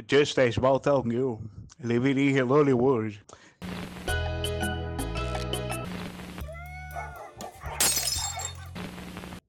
[0.00, 1.38] Just a small town girl
[1.82, 3.18] living in a lonely world.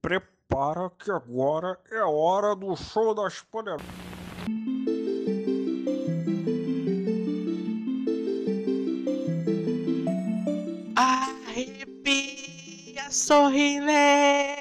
[0.02, 3.88] Prepara que agora é a hora do show das poderosas.
[10.98, 14.60] Arrepia, sorrilente.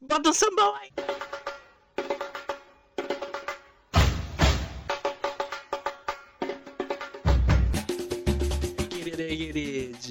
[0.00, 0.90] Bota o sambão aí.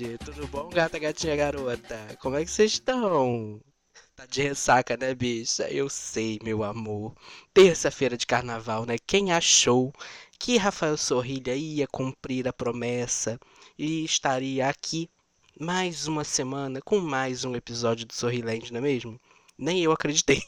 [0.01, 2.17] Tudo bom, gata, gatinha, garota?
[2.19, 3.61] Como é que vocês estão?
[4.15, 5.69] Tá de ressaca, né, bicha?
[5.69, 7.15] Eu sei, meu amor.
[7.53, 8.95] Terça-feira de carnaval, né?
[9.05, 9.93] Quem achou
[10.39, 13.39] que Rafael Sorrilha ia cumprir a promessa
[13.77, 15.07] e estaria aqui
[15.59, 19.21] mais uma semana com mais um episódio do Sorrilente, não é mesmo?
[19.55, 20.41] Nem eu acreditei.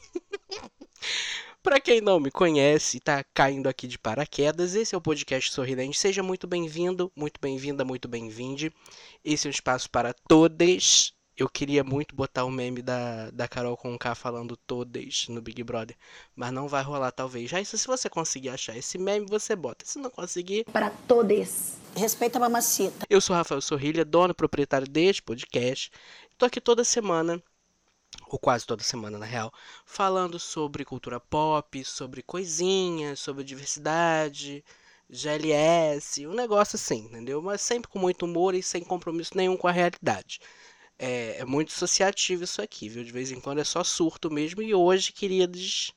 [1.64, 5.50] Para quem não me conhece e tá caindo aqui de paraquedas, esse é o podcast
[5.50, 5.98] Sorrilente.
[5.98, 8.70] Seja muito bem-vindo, muito bem-vinda, muito bem-vinde.
[9.24, 11.14] Esse é um espaço para todas.
[11.34, 15.64] Eu queria muito botar o meme da, da Carol com K falando todas no Big
[15.64, 15.96] Brother,
[16.36, 17.48] mas não vai rolar talvez.
[17.48, 19.86] Já isso, se você conseguir achar esse meme, você bota.
[19.86, 21.78] Se não conseguir, para todos.
[21.96, 23.06] Respeita a mamacita.
[23.08, 25.90] eu sou Rafael Sorrilha, dono e proprietário deste podcast.
[26.36, 27.42] Tô aqui toda semana
[28.28, 29.52] ou quase toda semana na real,
[29.84, 34.64] falando sobre cultura pop, sobre coisinhas, sobre diversidade,
[35.08, 37.40] GLS, um negócio assim, entendeu?
[37.42, 40.40] Mas sempre com muito humor e sem compromisso nenhum com a realidade.
[40.98, 43.04] É, é muito associativo isso aqui, viu?
[43.04, 45.92] De vez em quando é só surto mesmo, e hoje, queridos,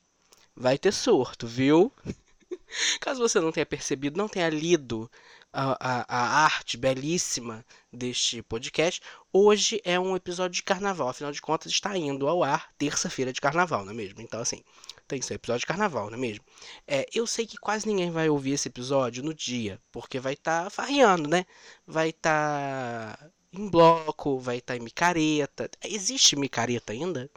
[0.54, 1.92] vai ter surto, viu?
[3.00, 5.10] Caso você não tenha percebido, não tenha lido
[5.52, 9.00] a, a, arte belíssima deste podcast,
[9.32, 11.08] hoje é um episódio de carnaval.
[11.08, 14.20] Afinal de contas, está indo ao ar terça-feira de carnaval, não é mesmo?
[14.20, 14.62] Então, assim,
[15.06, 16.44] tem ser episódio de carnaval, não é mesmo?
[16.86, 20.64] É, eu sei que quase ninguém vai ouvir esse episódio no dia, porque vai estar
[20.64, 21.46] tá farreando, né?
[21.86, 25.70] Vai estar tá em bloco, vai estar tá em micareta.
[25.82, 27.30] Existe micareta ainda?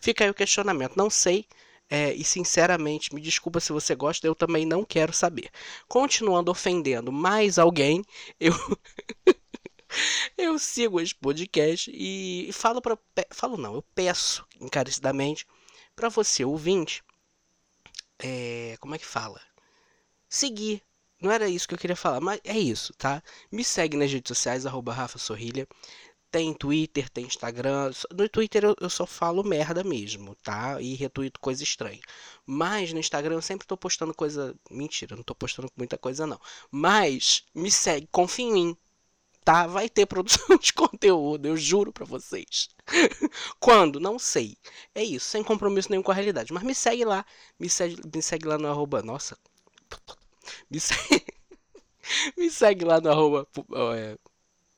[0.00, 0.96] Fica aí o questionamento.
[0.96, 1.46] Não sei.
[1.94, 5.50] É, e sinceramente, me desculpa se você gosta, eu também não quero saber.
[5.86, 8.02] Continuando ofendendo mais alguém,
[8.40, 8.54] eu
[10.38, 12.96] eu sigo esse podcast e falo para
[13.30, 15.46] falo não, eu peço encarecidamente
[15.94, 17.04] para você ouvinte,
[18.18, 19.38] é, como é que fala?
[20.30, 20.82] Seguir.
[21.20, 23.22] Não era isso que eu queria falar, mas é isso, tá?
[23.50, 25.68] Me segue nas redes sociais, arroba Rafa Sorrilha.
[26.32, 27.92] Tem Twitter, tem Instagram.
[28.10, 30.80] No Twitter eu, eu, só falo merda mesmo, tá?
[30.80, 32.00] E retuito coisa estranha.
[32.46, 34.56] Mas no Instagram eu sempre tô postando coisa.
[34.70, 36.40] Mentira, não tô postando muita coisa não.
[36.70, 38.76] Mas me segue, confia em mim.
[39.44, 39.66] Tá?
[39.66, 42.68] Vai ter produção de conteúdo, eu juro pra vocês.
[43.60, 44.00] Quando?
[44.00, 44.56] Não sei.
[44.94, 46.52] É isso, sem compromisso nenhum com a realidade.
[46.52, 47.26] Mas me segue lá.
[47.60, 49.02] Me segue, me segue lá no arroba.
[49.02, 49.36] Nossa.
[50.70, 51.24] Me segue,
[52.36, 53.46] me segue lá no arroba.
[53.96, 54.18] É,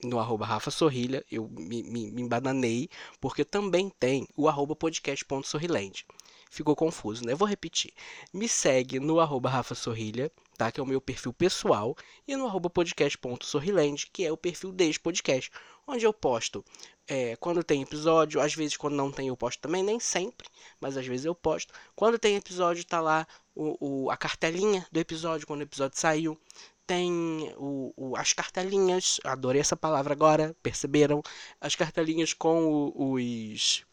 [0.05, 2.89] no arroba Rafa Sorrilha, eu me, me, me embananei,
[3.21, 6.07] porque também tem o arroba podcast.sorrilente.
[6.51, 7.35] Ficou confuso, né?
[7.35, 7.93] Vou repetir.
[8.33, 10.71] Me segue no arroba Rafa Sorrilha, tá?
[10.71, 11.97] Que é o meu perfil pessoal,
[12.29, 15.51] e no arroba podcast.sorrilente, que é o perfil deste podcast,
[15.87, 16.65] onde eu posto
[17.07, 20.49] é, quando tem episódio, às vezes quando não tem eu posto também, nem sempre,
[20.81, 21.73] mas às vezes eu posto.
[21.95, 26.39] Quando tem episódio, tá lá o, o a cartelinha do episódio, quando o episódio saiu
[26.87, 31.23] tem o, o, as cartelinhas, adorei essa palavra agora, perceberam?
[31.61, 33.85] As cartelinhas com o, os.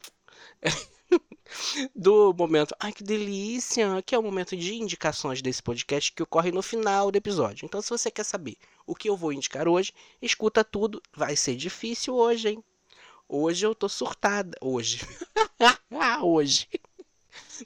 [1.96, 2.75] do momento.
[2.79, 4.02] Ai, que delícia!
[4.06, 7.66] Que é o momento de indicações desse podcast que ocorre no final do episódio.
[7.66, 11.02] Então, se você quer saber o que eu vou indicar hoje, escuta tudo.
[11.16, 12.63] Vai ser difícil hoje, hein?
[13.28, 14.58] Hoje eu tô surtada.
[14.62, 15.00] Hoje.
[16.22, 16.68] hoje.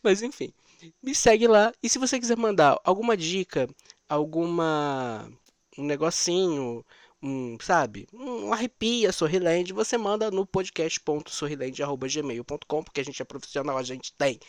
[0.03, 0.53] Mas enfim,
[1.01, 1.73] me segue lá.
[1.81, 3.67] E se você quiser mandar alguma dica
[4.09, 5.29] alguma
[5.77, 6.85] um negocinho,
[7.21, 13.83] um, sabe, um arrepia sorrilente, você manda no podcast.sorrilente@gmail.com, porque a gente é profissional, a
[13.83, 14.39] gente tem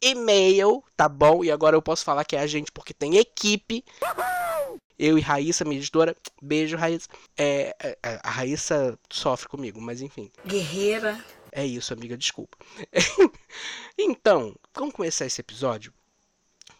[0.00, 1.44] e-mail, tá bom?
[1.44, 3.82] E agora eu posso falar que é a gente porque tem equipe.
[4.98, 6.16] Eu e Raíssa, minha editora.
[6.40, 7.08] Beijo, Raíssa.
[7.36, 10.30] É, é, é a Raíssa sofre comigo, mas enfim.
[10.46, 11.18] Guerreira.
[11.50, 12.56] É isso, amiga, desculpa.
[13.98, 15.92] então, vamos começar esse episódio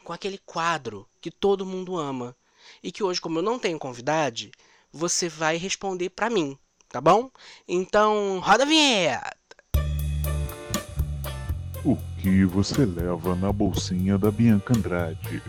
[0.05, 2.37] com aquele quadro que todo mundo ama.
[2.83, 4.53] E que hoje, como eu não tenho convidade,
[4.93, 6.57] você vai responder para mim,
[6.89, 7.31] tá bom?
[7.67, 9.35] Então, roda a vinheta!
[11.85, 15.43] O que você leva na bolsinha da Bianca Andrade?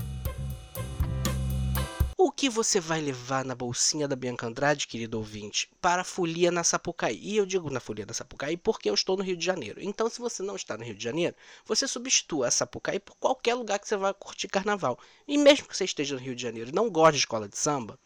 [2.27, 6.49] O que você vai levar na bolsinha da Bianca Andrade, querido ouvinte, para a folia
[6.49, 7.19] na Sapucaí?
[7.21, 9.79] E eu digo na folia na Sapucaí porque eu estou no Rio de Janeiro.
[9.79, 13.53] Então, se você não está no Rio de Janeiro, você substitua a Sapucaí por qualquer
[13.53, 14.97] lugar que você vai curtir carnaval.
[15.27, 17.59] E mesmo que você esteja no Rio de Janeiro e não goste de escola de
[17.59, 17.99] samba,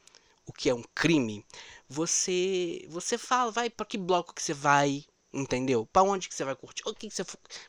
[0.46, 1.46] o que é um crime,
[1.88, 5.86] você você fala, vai para que bloco que você vai, Entendeu?
[5.86, 6.82] Para onde que você vai curtir?
[6.88, 7.24] O que, que você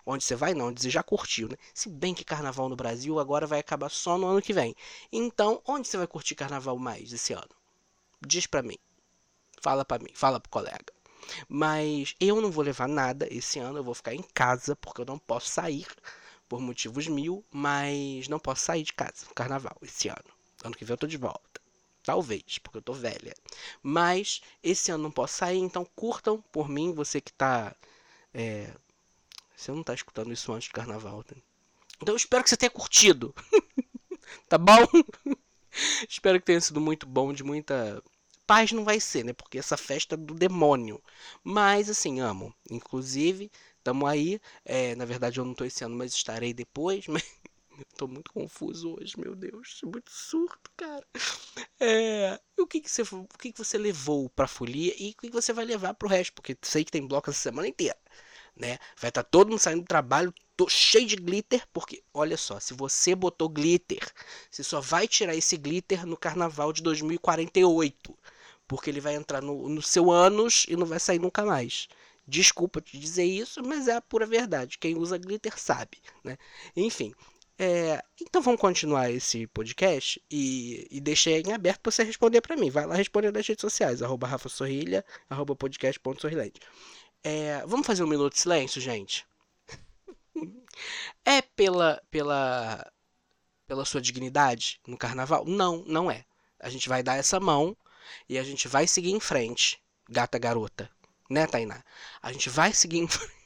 [0.06, 0.54] onde você vai?
[0.54, 1.56] Não, onde você já curtiu, né?
[1.74, 4.74] Se bem que carnaval no Brasil agora vai acabar só no ano que vem.
[5.12, 7.50] Então, onde você vai curtir carnaval mais esse ano?
[8.26, 8.78] Diz para mim.
[9.60, 10.92] Fala para mim, fala pro colega.
[11.48, 15.06] Mas eu não vou levar nada esse ano, eu vou ficar em casa porque eu
[15.06, 15.86] não posso sair
[16.48, 20.24] por motivos mil, mas não posso sair de casa no carnaval esse ano.
[20.64, 21.49] Ano que vem eu tô de volta.
[22.10, 23.32] Talvez, porque eu tô velha.
[23.80, 27.72] Mas esse ano não posso sair, então curtam por mim, você que tá.
[28.34, 28.74] É...
[29.54, 31.40] Você não tá escutando isso antes do carnaval, né?
[32.02, 33.32] Então eu espero que você tenha curtido.
[34.48, 34.88] tá bom?
[36.10, 38.02] espero que tenha sido muito bom, de muita.
[38.44, 39.32] Paz não vai ser, né?
[39.32, 41.00] Porque essa festa é do demônio.
[41.44, 42.52] Mas assim, amo.
[42.68, 43.52] Inclusive,
[43.84, 44.40] tamo aí.
[44.64, 47.06] É, na verdade, eu não tô esse ano, mas estarei depois.
[47.06, 47.22] Mas
[47.96, 49.80] Tô muito confuso hoje, meu Deus.
[49.84, 51.06] Muito surto, cara.
[51.78, 55.28] É, o que que você, o que que você levou pra folia e o que,
[55.28, 56.34] que você vai levar pro resto?
[56.34, 57.96] Porque sei que tem bloco essa semana inteira,
[58.56, 58.78] né?
[59.00, 62.60] Vai estar tá todo mundo saindo do trabalho tô cheio de glitter, porque olha só,
[62.60, 64.06] se você botou glitter,
[64.50, 68.14] você só vai tirar esse glitter no carnaval de 2048,
[68.68, 71.88] porque ele vai entrar no, no seu ânus e não vai sair nunca mais.
[72.28, 74.76] Desculpa te dizer isso, mas é a pura verdade.
[74.78, 76.36] Quem usa glitter sabe, né?
[76.76, 77.14] Enfim,
[77.62, 82.56] é, então vamos continuar esse podcast e, e deixei em aberto para você responder para
[82.56, 82.70] mim.
[82.70, 86.58] Vai lá responder nas redes sociais, arroba Rafa Sorrilha, arroba podcast.sorrilente.
[87.22, 89.26] É, vamos fazer um minuto de silêncio, gente?
[91.22, 92.90] é pela, pela,
[93.66, 95.44] pela sua dignidade no carnaval?
[95.44, 96.24] Não, não é.
[96.58, 97.76] A gente vai dar essa mão
[98.26, 99.78] e a gente vai seguir em frente,
[100.08, 100.90] gata garota.
[101.28, 101.84] Né, Tainá?
[102.22, 103.39] A gente vai seguir em frente.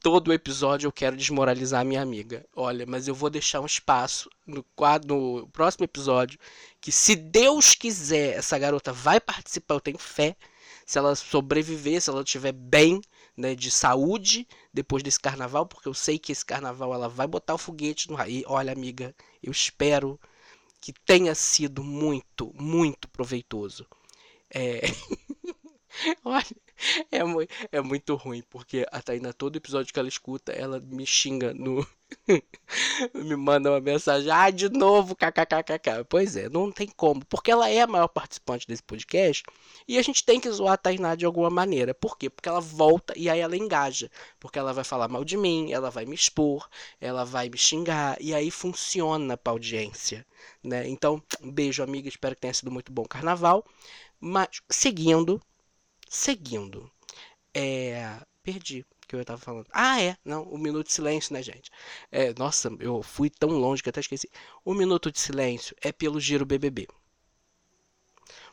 [0.00, 2.46] Todo episódio eu quero desmoralizar minha amiga.
[2.54, 6.38] Olha, mas eu vou deixar um espaço no, quadro, no próximo episódio
[6.80, 9.74] que, se Deus quiser, essa garota vai participar.
[9.74, 10.36] Eu tenho fé.
[10.84, 13.00] Se ela sobreviver, se ela estiver bem,
[13.36, 17.54] né, de saúde depois desse carnaval, porque eu sei que esse carnaval ela vai botar
[17.54, 18.44] o foguete no raio.
[18.46, 20.18] Olha, amiga, eu espero
[20.80, 23.86] que tenha sido muito, muito proveitoso.
[24.48, 24.82] É...
[26.24, 26.56] Olha,
[27.10, 31.06] é, muito, é muito ruim, porque a Tainá, todo episódio que ela escuta, ela me
[31.06, 31.86] xinga no.
[33.14, 36.04] me manda uma mensagem, ah, de novo, kkkk.
[36.08, 39.42] Pois é, não tem como, porque ela é a maior participante desse podcast
[39.88, 41.94] e a gente tem que zoar a Tainá de alguma maneira.
[41.94, 42.30] Por quê?
[42.30, 44.10] Porque ela volta e aí ela engaja.
[44.38, 46.68] Porque ela vai falar mal de mim, ela vai me expor,
[47.00, 50.26] ela vai me xingar e aí funciona pra audiência.
[50.62, 50.88] Né?
[50.88, 52.08] Então, um beijo, amiga.
[52.08, 53.64] Espero que tenha sido muito bom carnaval.
[54.20, 55.40] Mas, seguindo,
[56.08, 56.90] Seguindo.
[57.54, 58.20] É.
[58.42, 59.66] Perdi o que eu tava falando.
[59.72, 60.16] Ah, é.
[60.24, 61.70] Não, o minuto de silêncio, né, gente?
[62.10, 64.30] É, nossa, eu fui tão longe que até esqueci.
[64.64, 66.86] O minuto de silêncio é pelo Giro BBB.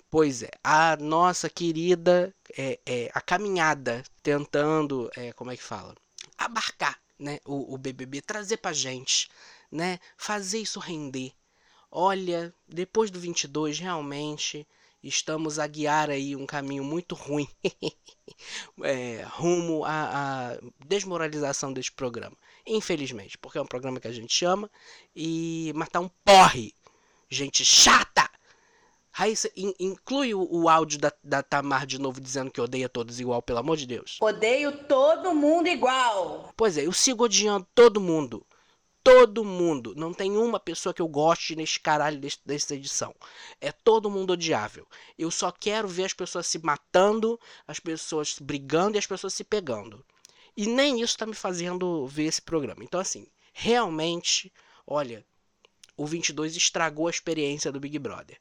[0.10, 5.96] Pois é, a nossa querida, é, é, a caminhada tentando, é, como é que fala?
[6.38, 9.28] Abarcar, né, o, o BBB, trazer pra gente,
[9.72, 11.34] né, fazer isso render.
[11.90, 14.68] Olha, depois do 22, realmente,
[15.04, 17.48] estamos a guiar aí um caminho muito ruim
[18.84, 22.36] é, rumo à, à, desmoralização deste programa.
[22.66, 24.70] Infelizmente, porque é um programa que a gente chama
[25.16, 26.74] e matar um porre.
[27.30, 28.30] Gente chata!
[29.12, 33.20] Raíssa, in, inclui o, o áudio da, da, Tamar de novo dizendo que odeia todos
[33.20, 34.18] igual, pelo amor de Deus.
[34.20, 36.52] Odeio todo mundo igual.
[36.58, 38.44] Pois é, eu sigo odiando todo mundo
[39.04, 39.94] todo mundo.
[39.96, 43.14] Não tem uma pessoa que eu goste nesse caralho dessa edição.
[43.60, 44.88] É todo mundo odiável.
[45.18, 49.44] Eu só quero ver as pessoas se matando, as pessoas brigando e as pessoas se
[49.44, 50.04] pegando.
[50.56, 52.84] E nem isso tá me fazendo ver esse programa.
[52.84, 54.52] Então, assim, realmente,
[54.88, 55.26] olha,
[55.98, 58.40] o 22 estragou a experiência do Big Brother.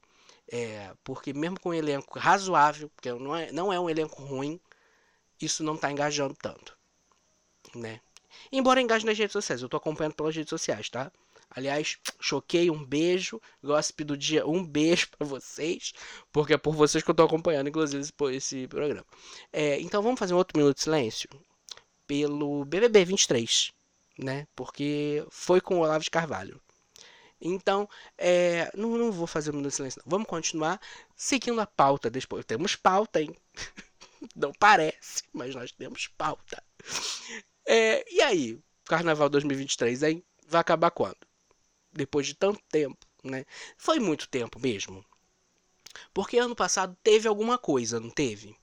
[0.49, 4.61] É, porque mesmo com um elenco razoável, porque não é, não é um elenco ruim,
[5.41, 6.77] isso não tá engajando tanto.
[7.75, 8.01] Né?
[8.51, 11.11] Embora engaje nas redes sociais, eu tô acompanhando pelas redes sociais, tá?
[11.55, 13.41] Aliás, choquei, um beijo.
[13.63, 15.93] Gossip do dia, um beijo para vocês.
[16.33, 19.05] Porque é por vocês que eu tô acompanhando, inclusive, esse, programa.
[19.53, 21.29] É, então vamos fazer um outro minuto de silêncio
[22.07, 23.73] pelo BBB 23,
[24.19, 24.47] né?
[24.57, 26.61] Porque foi com o Olavo de Carvalho.
[27.41, 30.11] Então, é, não, não vou fazer um minuto de silêncio, não.
[30.11, 30.81] Vamos continuar
[31.17, 32.09] seguindo a pauta.
[32.09, 33.35] Depois temos pauta, hein?
[34.37, 36.63] Não parece, mas nós temos pauta.
[37.67, 40.25] É, e aí, Carnaval 2023, hein?
[40.49, 41.19] Vai acabar quando?
[41.93, 43.45] Depois de tanto tempo, né?
[43.77, 45.05] Foi muito tempo mesmo.
[46.15, 48.57] Porque ano passado teve alguma coisa, não teve?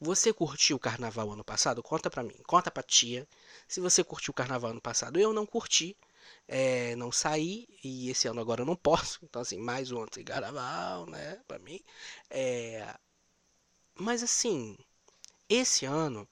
[0.00, 1.82] Você curtiu o carnaval ano passado?
[1.82, 3.26] Conta pra mim, conta pra tia.
[3.68, 5.96] Se você curtiu o carnaval ano passado, eu não curti.
[6.48, 9.20] É, não saí e esse ano agora eu não posso.
[9.24, 11.40] Então, assim, mais um ano sem carnaval, né?
[11.48, 11.80] Pra mim.
[12.30, 12.94] É...
[13.96, 14.76] Mas, assim,
[15.48, 16.28] esse ano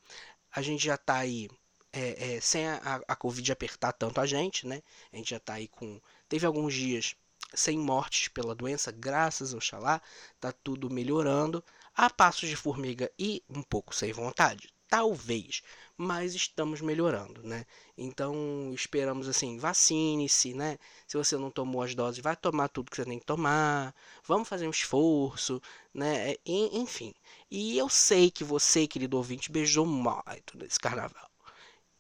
[0.52, 1.48] a gente já tá aí
[1.92, 4.82] é, é, sem a, a Covid apertar tanto a gente, né?
[5.12, 6.00] A gente já tá aí com.
[6.28, 7.14] Teve alguns dias
[7.54, 10.00] sem mortes pela doença, graças ao Xalá,
[10.40, 11.62] tá tudo melhorando.
[11.94, 15.62] A passos de formiga e um pouco sem vontade, talvez,
[15.96, 17.66] mas estamos melhorando, né?
[17.98, 20.78] Então esperamos assim, vacine-se, né?
[21.06, 23.94] Se você não tomou as doses, vai tomar tudo que você tem que tomar.
[24.24, 25.60] Vamos fazer um esforço,
[25.92, 26.34] né?
[26.46, 27.14] Enfim.
[27.50, 31.31] E eu sei que você, querido ouvinte, beijou muito nesse carnaval.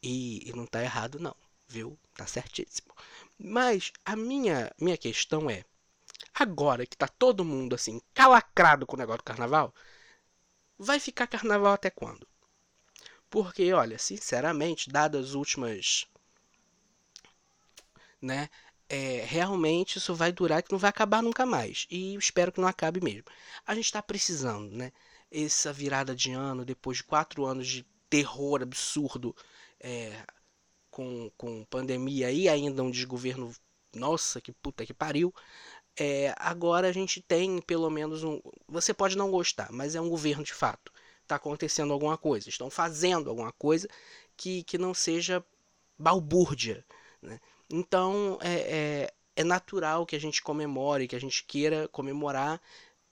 [0.02, 1.34] E, e não tá errado não,
[1.68, 1.98] viu?
[2.14, 2.94] Tá certíssimo.
[3.38, 5.64] Mas a minha minha questão é,
[6.34, 9.74] agora que tá todo mundo assim calacrado com o negócio do carnaval,
[10.78, 12.26] vai ficar carnaval até quando?
[13.30, 16.06] Porque, olha, sinceramente, dadas as últimas
[18.20, 18.48] né,
[18.88, 21.86] é, realmente isso vai durar que não vai acabar nunca mais.
[21.90, 23.24] E espero que não acabe mesmo.
[23.66, 24.92] A gente está precisando, né?
[25.30, 29.34] Essa virada de ano, depois de quatro anos de terror absurdo,
[29.82, 30.24] é,
[30.90, 33.52] com, com pandemia e ainda um desgoverno,
[33.94, 35.34] nossa, que puta que pariu.
[35.98, 38.40] É, agora a gente tem pelo menos um.
[38.68, 40.92] Você pode não gostar, mas é um governo de fato.
[41.22, 43.88] Está acontecendo alguma coisa, estão fazendo alguma coisa
[44.36, 45.44] que, que não seja
[45.98, 46.84] balbúrdia.
[47.20, 47.40] Né?
[47.70, 48.54] Então é,
[49.06, 52.60] é, é, natural que a gente comemore, que a gente queira comemorar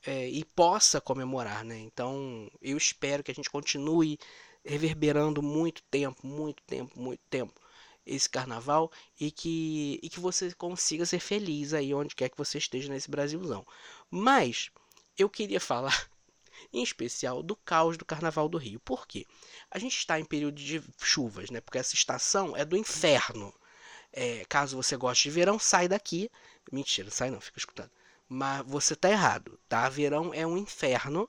[0.05, 1.65] é, e possa comemorar.
[1.65, 1.79] Né?
[1.79, 4.19] Então eu espero que a gente continue
[4.65, 7.61] reverberando muito tempo, muito tempo, muito tempo
[8.07, 12.59] esse carnaval e que, e que você consiga ser feliz aí onde quer que você
[12.59, 13.65] esteja nesse Brasilzão.
[14.11, 14.71] Mas
[15.17, 16.09] eu queria falar
[16.73, 18.81] em especial do caos do Carnaval do Rio.
[18.81, 19.27] Por quê?
[19.71, 21.61] A gente está em período de chuvas, né?
[21.61, 23.55] Porque essa estação é do inferno.
[24.13, 26.31] É, caso você goste de verão, sai daqui.
[26.73, 27.91] Mentira, sai não, fica escutando.
[28.29, 29.89] Mas você tá errado, tá?
[29.89, 31.29] Verão é um inferno,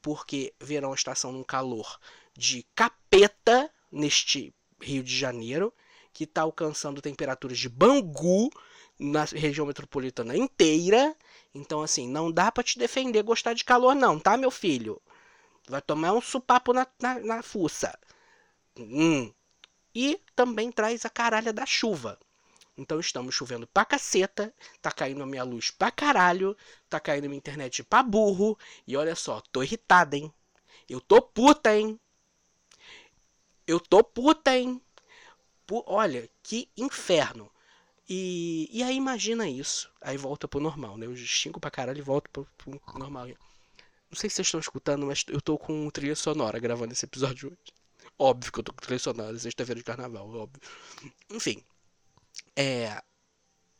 [0.00, 1.98] porque verão é estação num calor
[2.42, 5.72] de capeta neste Rio de Janeiro
[6.12, 8.50] que está alcançando temperaturas de Bangu
[8.98, 11.16] na região metropolitana inteira.
[11.54, 15.00] Então, assim, não dá para te defender gostar de calor, não, tá, meu filho?
[15.68, 17.96] Vai tomar um supapo na, na, na fuça.
[18.76, 19.32] Hum.
[19.94, 22.18] E também traz a caralha da chuva.
[22.76, 26.56] Então estamos chovendo pra caceta, tá caindo a minha luz pra caralho,
[26.90, 28.58] tá caindo minha internet pra burro.
[28.84, 30.32] E olha só, tô irritada, hein?
[30.88, 32.00] Eu tô puta, hein?
[33.66, 34.80] Eu tô puta, hein?
[35.86, 37.50] olha, que inferno.
[38.08, 39.90] E, e aí imagina isso.
[40.00, 41.06] Aí volta pro normal, né?
[41.06, 43.28] Eu xingo pra caralho e volto pro, pro normal.
[43.28, 47.48] Não sei se vocês estão escutando, mas eu tô com trilha sonora gravando esse episódio
[47.48, 47.72] hoje.
[48.18, 50.60] Óbvio que eu tô com trilha sonora, sexta-feira de carnaval, óbvio.
[51.30, 51.62] Enfim.
[52.54, 53.02] É.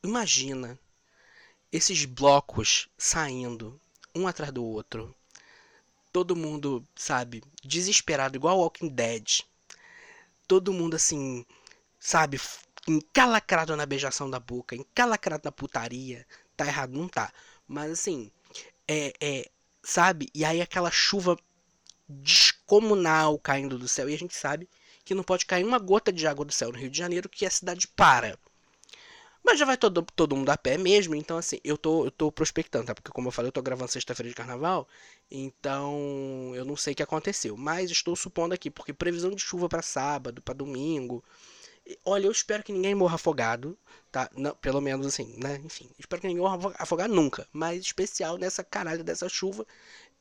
[0.03, 0.79] Imagina
[1.71, 3.81] esses blocos saindo
[4.15, 5.15] um atrás do outro.
[6.13, 9.43] Todo mundo, sabe, desesperado, igual Walking Dead.
[10.47, 11.45] Todo mundo assim,
[11.99, 12.41] sabe,
[12.87, 16.27] encalacrado na beijação da boca, encalacrado na putaria.
[16.57, 16.93] Tá errado?
[16.93, 17.33] Não tá.
[17.67, 18.31] Mas assim,
[18.87, 19.51] é, é,
[19.83, 20.29] sabe?
[20.35, 21.39] E aí aquela chuva
[22.09, 24.09] descomunal caindo do céu.
[24.09, 24.69] E a gente sabe
[25.05, 27.47] que não pode cair uma gota de água do céu no Rio de Janeiro, que
[27.47, 28.39] a cidade para.
[29.45, 32.31] Mas já vai todo, todo mundo a pé mesmo, então assim, eu tô, eu tô
[32.33, 32.95] prospectando, tá?
[32.95, 34.87] Porque como eu falei, eu tô gravando sexta-feira de carnaval,
[35.31, 37.57] então eu não sei o que aconteceu.
[37.57, 41.25] Mas estou supondo aqui, porque previsão de chuva para sábado, para domingo,
[42.05, 43.77] Olha, eu espero que ninguém morra afogado,
[44.11, 44.31] tá?
[44.37, 45.61] Não, pelo menos assim, né?
[45.65, 47.47] Enfim, espero que ninguém morra afogado nunca.
[47.53, 49.67] Mas especial nessa caralho dessa chuva,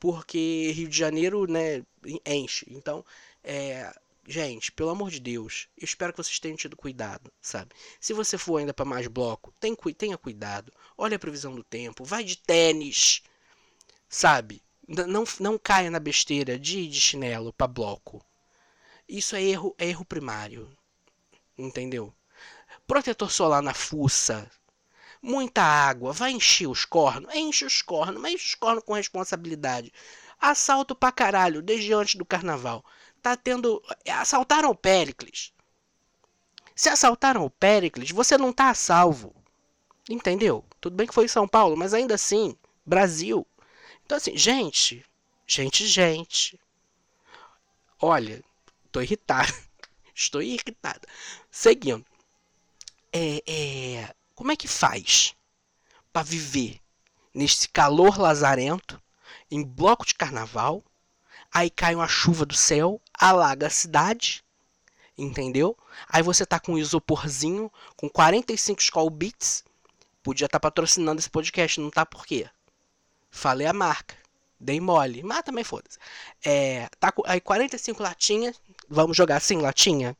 [0.00, 1.84] porque Rio de Janeiro, né,
[2.26, 2.66] enche.
[2.70, 3.04] Então,
[3.44, 3.92] é,
[4.26, 7.74] gente, pelo amor de Deus, eu espero que vocês tenham tido cuidado, sabe?
[8.00, 10.72] Se você for ainda para mais bloco, tenha cuidado.
[10.96, 13.22] Olha a previsão do tempo, vai de tênis,
[14.08, 14.62] sabe?
[14.86, 18.24] Não, não caia na besteira de ir de chinelo para bloco.
[19.08, 20.70] Isso é erro, é erro primário
[21.56, 22.12] entendeu?
[22.86, 24.50] Protetor solar na fuça,
[25.20, 29.92] muita água, vai encher os cornos, enche os cornos, mas enche os cornos com responsabilidade.
[30.40, 32.84] Assalto pra caralho, desde antes do carnaval.
[33.22, 33.82] Tá tendo.
[34.08, 35.52] Assaltaram o Péricles.
[36.74, 39.34] Se assaltaram o Péricles, você não tá a salvo.
[40.10, 40.64] Entendeu?
[40.80, 43.46] Tudo bem que foi em São Paulo, mas ainda assim, Brasil.
[44.04, 45.04] Então, assim, gente,
[45.46, 46.58] gente, gente.
[48.00, 48.42] Olha,
[48.90, 49.52] tô irritado.
[50.14, 51.06] Estou irritada.
[51.50, 52.04] Seguindo.
[53.12, 55.36] É, é, como é que faz
[56.12, 56.80] para viver
[57.34, 59.00] nesse calor lazarento,
[59.50, 60.84] em bloco de carnaval.
[61.52, 64.44] Aí cai uma chuva do céu, alaga a cidade,
[65.16, 65.76] entendeu?
[66.08, 69.64] Aí você tá com um isoporzinho, com 45 Skull Beats,
[70.22, 72.48] podia estar tá patrocinando esse podcast, não tá por quê?
[73.30, 74.16] Falei a marca,
[74.58, 75.98] dei mole, mas também foda-se.
[76.44, 80.16] É, tá com, aí 45 latinhas, vamos jogar assim, latinha?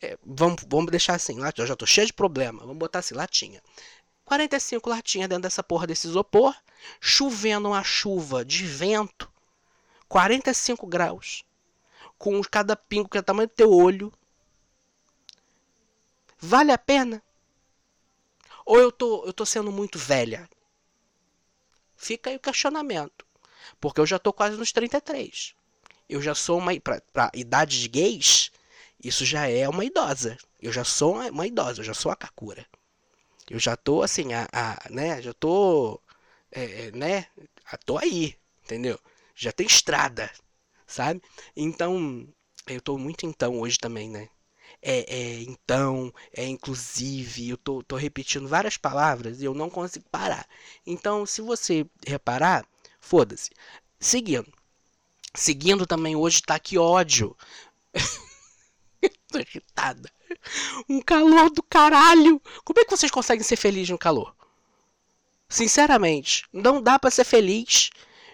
[0.00, 3.14] É, vamos, vamos deixar assim, latinha, eu já tô cheio de problema, vamos botar assim,
[3.14, 3.62] latinha.
[4.24, 6.54] 45 latinhas dentro dessa porra desse isopor,
[7.00, 9.30] chovendo uma chuva de vento,
[10.08, 11.44] 45 graus,
[12.18, 14.12] com cada pingo que é o tamanho do teu olho.
[16.38, 17.22] Vale a pena?
[18.64, 20.48] Ou eu tô, eu tô sendo muito velha?
[21.96, 23.26] Fica aí o questionamento.
[23.80, 25.54] Porque eu já tô quase nos 33.
[26.08, 26.78] Eu já sou uma.
[26.80, 28.50] Pra, pra idade de gays,
[29.02, 30.36] isso já é uma idosa.
[30.60, 32.66] Eu já sou uma, uma idosa, eu já sou a Kakura.
[33.48, 35.22] Eu já tô assim, a, a né?
[35.22, 36.00] Já tô,
[36.50, 37.26] é, é né?
[37.84, 38.98] Tô aí, entendeu?
[39.34, 40.30] Já tem estrada,
[40.86, 41.22] sabe?
[41.56, 42.28] Então,
[42.66, 44.28] eu tô muito então hoje também, né?
[44.82, 50.04] É, é então, é inclusive, eu tô, tô repetindo várias palavras e eu não consigo
[50.10, 50.46] parar.
[50.86, 52.66] Então, se você reparar,
[53.00, 53.50] foda-se.
[53.98, 54.52] Seguindo.
[55.34, 57.36] Seguindo também hoje tá que ódio.
[59.28, 60.10] tô irritada.
[60.88, 62.40] Um calor do caralho.
[62.64, 64.34] Como é que vocês conseguem ser felizes no calor?
[65.48, 67.90] Sinceramente, não dá para ser feliz.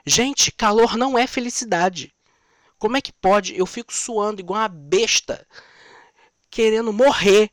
[0.06, 2.12] Gente, calor não é felicidade.
[2.82, 3.56] Como é que pode?
[3.56, 5.46] Eu fico suando igual uma besta,
[6.50, 7.48] querendo morrer.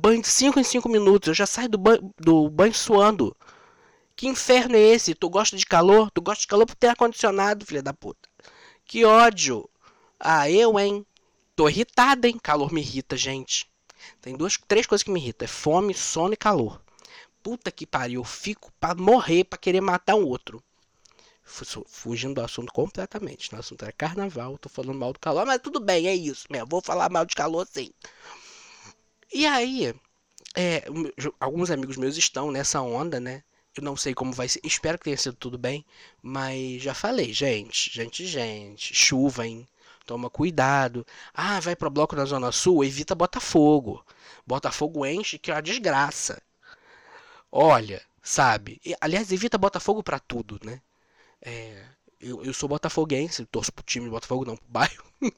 [0.00, 1.28] Banho de 5 em 5 minutos.
[1.28, 3.36] Eu já saio do banho, do banho suando.
[4.16, 5.14] Que inferno é esse?
[5.14, 6.10] Tu gosta de calor?
[6.10, 8.30] Tu gosta de calor por ter ar-condicionado, filha da puta.
[8.86, 9.68] Que ódio.
[10.18, 11.04] Ah, eu, hein?
[11.54, 12.38] Tô irritada, hein?
[12.42, 13.70] Calor me irrita, gente.
[14.22, 16.80] Tem duas, três coisas que me irritam: é fome, sono e calor.
[17.42, 20.64] Puta que pariu, eu fico pra morrer, pra querer matar um outro.
[21.44, 23.54] Fugindo do assunto completamente.
[23.54, 26.68] O assunto era carnaval, tô falando mal do calor, mas tudo bem, é isso mesmo.
[26.68, 27.90] Vou falar mal de calor sim.
[29.32, 29.94] E aí,
[30.54, 30.84] é,
[31.40, 33.42] alguns amigos meus estão nessa onda, né?
[33.74, 34.60] Eu não sei como vai ser.
[34.62, 35.84] Espero que tenha sido tudo bem.
[36.22, 38.94] Mas já falei, gente, gente, gente.
[38.94, 39.66] Chuva, hein?
[40.04, 41.06] Toma cuidado.
[41.32, 42.84] Ah, vai para bloco na Zona Sul?
[42.84, 44.04] Evita Botafogo.
[44.46, 46.42] Botafogo enche que é uma desgraça.
[47.50, 48.80] Olha, sabe?
[49.00, 50.80] Aliás, evita Botafogo para tudo, né?
[51.42, 51.84] É,
[52.20, 55.04] eu, eu sou botafoguense, torço pro time de Botafogo, não pro bairro.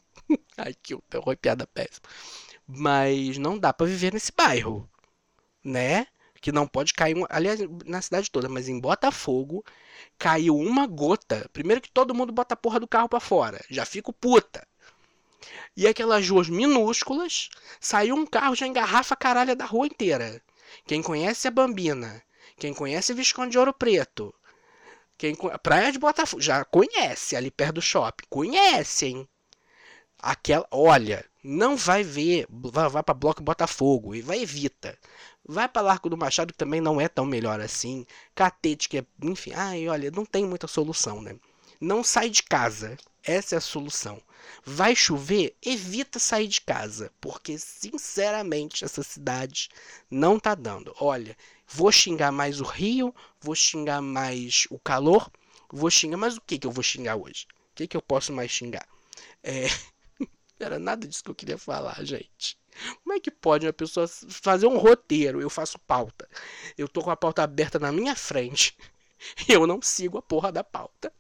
[0.56, 2.06] Ai, que terror, piada péssima.
[2.66, 4.88] Mas não dá para viver nesse bairro,
[5.64, 6.06] né?
[6.40, 9.64] Que não pode cair, aliás, na cidade toda, mas em Botafogo
[10.18, 11.48] caiu uma gota.
[11.52, 13.64] Primeiro que todo mundo bota a porra do carro para fora.
[13.70, 14.66] Já fico puta.
[15.76, 17.48] E aquelas ruas minúsculas,
[17.80, 20.40] saiu um carro, já engarrafa a caralha da rua inteira.
[20.86, 22.22] Quem conhece a Bambina,
[22.56, 24.34] quem conhece Visconde de Ouro Preto,
[25.16, 28.24] quem Praia de Botafogo, já conhece ali perto do shopping.
[28.29, 29.29] Conhecem.
[30.18, 34.98] Aquela, olha, não vai ver, vai, vai para Bloco Botafogo e vai evita.
[35.46, 38.07] Vai para Largo do Machado, que também não é tão melhor assim.
[38.35, 41.37] Catete, que é, enfim, ai, olha, não tem muita solução, né?
[41.81, 42.96] Não sai de casa.
[43.22, 44.20] Essa é a solução.
[44.64, 45.57] Vai chover?
[45.62, 49.68] Evita sair de casa, porque sinceramente essa cidade
[50.11, 50.94] não tá dando.
[50.98, 55.31] Olha, vou xingar mais o Rio, vou xingar mais o calor,
[55.70, 57.46] vou xingar, mas o que que eu vou xingar hoje?
[57.72, 58.87] O que que eu posso mais xingar?
[59.42, 59.66] É,
[60.59, 62.59] era nada disso que eu queria falar, gente.
[63.03, 65.40] Como é que pode uma pessoa fazer um roteiro?
[65.40, 66.29] Eu faço pauta.
[66.77, 68.77] Eu tô com a pauta aberta na minha frente.
[69.48, 71.12] Eu não sigo a porra da pauta.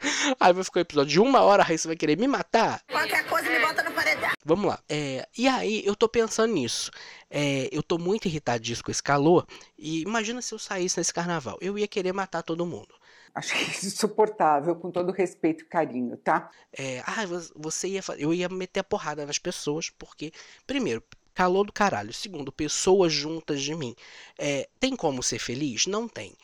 [0.38, 2.82] Aí vai ficar um episódio de uma hora, aí você vai querer me matar.
[2.90, 4.30] Qualquer coisa me bota no paredão.
[4.44, 4.78] Vamos lá.
[4.88, 6.90] É, e aí, eu tô pensando nisso.
[7.30, 9.46] É, eu tô muito irritadíssimo com esse calor.
[9.76, 11.58] E imagina se eu saísse nesse carnaval.
[11.60, 12.94] Eu ia querer matar todo mundo.
[13.34, 16.50] Acho que é insuportável, com todo respeito e carinho, tá?
[16.72, 20.32] É, ah, você ia Eu ia meter a porrada nas pessoas, porque,
[20.66, 21.02] primeiro,
[21.34, 22.12] calor do caralho.
[22.12, 23.94] Segundo, pessoas juntas de mim.
[24.36, 25.86] É, tem como ser feliz?
[25.86, 26.34] Não tem.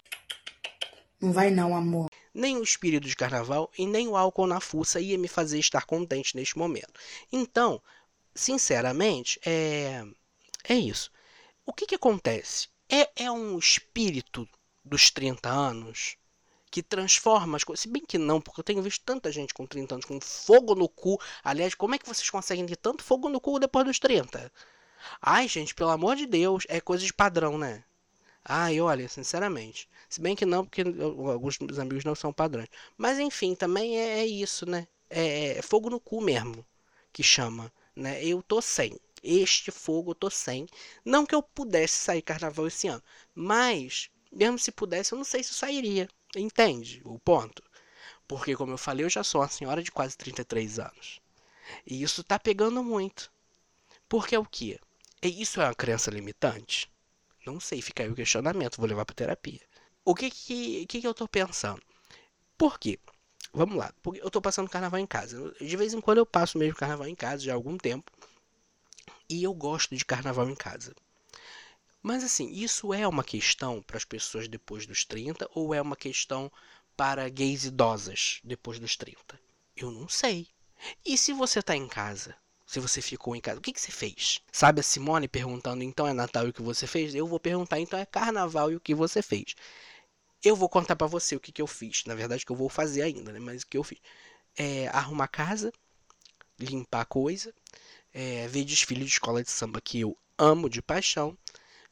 [1.25, 5.01] Não vai não, amor nem o espírito de carnaval e nem o álcool na fuça
[5.01, 6.93] ia me fazer estar contente neste momento.
[7.33, 7.81] Então,
[8.35, 10.05] sinceramente, é,
[10.69, 11.13] é isso.
[11.65, 12.69] O que, que acontece?
[12.89, 14.49] É, é um espírito
[14.85, 16.17] dos 30 anos
[16.71, 17.83] que transforma as coisas.
[17.83, 20.75] Se bem que não, porque eu tenho visto tanta gente com 30 anos com fogo
[20.75, 21.21] no cu.
[21.45, 24.53] Aliás, como é que vocês conseguem ter tanto fogo no cu depois dos 30?
[25.23, 27.85] Ai, gente, pelo amor de Deus, é coisa de padrão, né?
[28.45, 29.89] Ai, olha, sinceramente.
[30.09, 32.69] Se bem que não, porque alguns dos amigos não são padrões.
[32.97, 34.87] Mas enfim, também é, é isso, né?
[35.11, 36.65] É, é, fogo no cu mesmo
[37.13, 38.25] que chama, né?
[38.25, 38.99] Eu tô sem.
[39.23, 40.67] Este fogo eu tô sem.
[41.05, 43.03] Não que eu pudesse sair carnaval esse ano,
[43.35, 46.09] mas Mesmo se pudesse, eu não sei se sairia.
[46.37, 47.63] Entende o ponto?
[48.27, 51.21] Porque, como eu falei, eu já sou uma senhora de quase 33 anos.
[51.87, 53.33] E isso tá pegando muito.
[54.09, 54.81] Porque é o quê?
[55.23, 56.91] E isso é uma crença limitante?
[57.47, 59.61] Não sei, fica aí o questionamento, vou levar para terapia.
[60.05, 61.83] O que que, que que eu tô pensando?
[62.57, 62.99] Por quê?
[63.53, 65.55] Vamos lá, porque eu tô passando carnaval em casa.
[65.61, 68.11] De vez em quando eu passo mesmo carnaval em casa, já há algum tempo.
[69.29, 70.95] E eu gosto de carnaval em casa.
[72.03, 75.97] Mas assim, isso é uma questão para as pessoas depois dos 30 ou é uma
[75.97, 76.51] questão
[76.97, 79.41] para gays idosas depois dos 30?
[79.77, 80.49] Eu não sei.
[81.05, 82.37] E se você tá em casa?
[82.67, 84.41] Se você ficou em casa, o que, que você fez?
[84.51, 87.15] Sabe a Simone perguntando, então é Natal e o que você fez?
[87.15, 89.55] Eu vou perguntar, então é Carnaval e o que você fez?
[90.43, 92.05] Eu vou contar para você o que, que eu fiz.
[92.07, 93.39] Na verdade, que eu vou fazer ainda, né?
[93.41, 93.99] Mas o que eu fiz?
[94.57, 95.73] É arrumar casa,
[96.59, 97.55] limpar coisa,
[98.13, 101.37] é, ver desfile de escola de samba que eu amo de paixão,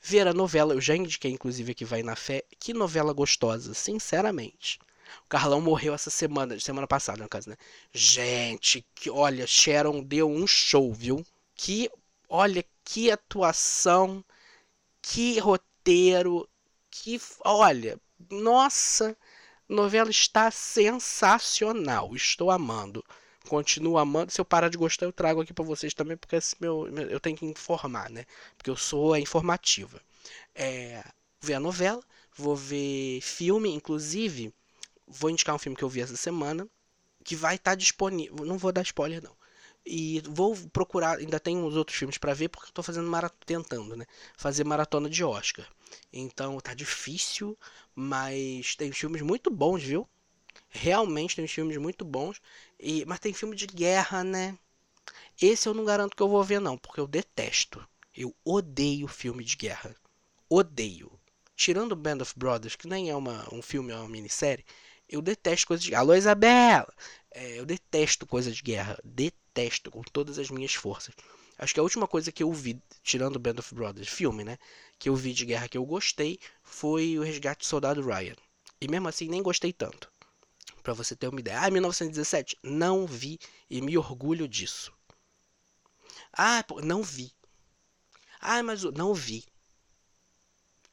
[0.01, 4.79] ver a novela, eu já indiquei inclusive que vai na fé, que novela gostosa, sinceramente.
[5.25, 7.57] O Carlão morreu essa semana, semana passada, no caso, né?
[7.93, 11.25] Gente, que olha, Sharon deu um show, viu?
[11.55, 11.91] Que,
[12.29, 14.25] olha, que atuação,
[15.01, 16.49] que roteiro,
[16.91, 17.99] que, olha,
[18.31, 19.17] nossa,
[19.69, 22.15] novela está sensacional.
[22.15, 23.05] Estou amando.
[23.49, 24.31] Continuo amando.
[24.31, 27.21] Se eu parar de gostar, eu trago aqui para vocês também, porque esse meu, eu
[27.21, 28.25] tenho que informar, né?
[28.57, 30.01] Porque eu sou a informativa.
[30.55, 31.03] É,
[31.41, 32.03] ver a novela,
[32.37, 34.53] vou ver filme, inclusive
[35.07, 36.69] vou indicar um filme que eu vi essa semana,
[37.25, 38.45] que vai estar tá disponível.
[38.45, 39.37] Não vou dar spoiler, não.
[39.85, 43.43] E vou procurar, ainda tem uns outros filmes para ver, porque eu tô fazendo maratona,
[43.45, 44.07] tentando, né?
[44.37, 45.67] Fazer maratona de Oscar.
[46.13, 47.59] Então tá difícil,
[47.95, 50.09] mas tem filmes muito bons, viu?
[50.69, 52.41] Realmente tem filmes muito bons.
[52.79, 54.57] E, mas tem filme de guerra, né?
[55.41, 57.87] Esse eu não garanto que eu vou ver, não, porque eu detesto.
[58.17, 59.97] Eu odeio filme de guerra.
[60.49, 61.11] Odeio.
[61.57, 64.65] Tirando Band of Brothers, que nem é uma, um filme, é uma minissérie,
[65.13, 65.95] eu detesto coisas de.
[65.95, 66.93] Alô, Isabela!
[67.31, 68.99] É, eu detesto coisas de guerra.
[69.05, 71.15] Detesto com todas as minhas forças.
[71.59, 74.59] Acho que a última coisa que eu vi, tirando Band of Brothers, filme, né?
[74.99, 78.35] Que eu vi de guerra que eu gostei foi o Resgate do Soldado Ryan.
[78.81, 80.11] E mesmo assim, nem gostei tanto.
[80.83, 81.61] Pra você ter uma ideia.
[81.61, 82.59] Ah, 1917?
[82.63, 84.93] Não vi e me orgulho disso.
[86.33, 87.33] Ah, não vi.
[88.41, 89.45] Ah, mas não vi.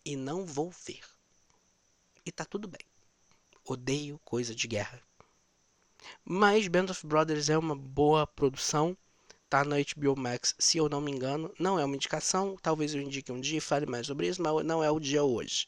[0.03, 1.01] E não vou ver.
[2.25, 2.88] E tá tudo bem
[3.73, 5.01] odeio coisa de guerra.
[6.23, 8.97] Mas Band of Brothers é uma boa produção,
[9.49, 11.53] tá na HBO Max, se eu não me engano.
[11.59, 14.65] Não é uma indicação, talvez eu indique um dia e fale mais sobre isso, mas
[14.65, 15.67] não é o dia hoje.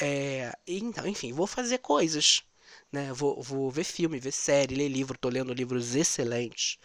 [0.00, 2.42] É, então, enfim, vou fazer coisas.
[2.92, 3.12] Né?
[3.12, 5.18] Vou, vou ver filme, ver série, ler livro.
[5.18, 6.78] Tô lendo livros excelentes.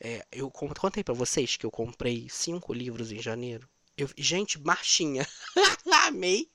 [0.00, 3.68] É, eu contei para vocês que eu comprei cinco livros em janeiro.
[3.96, 5.26] Eu, gente, marchinha.
[6.06, 6.48] Amei.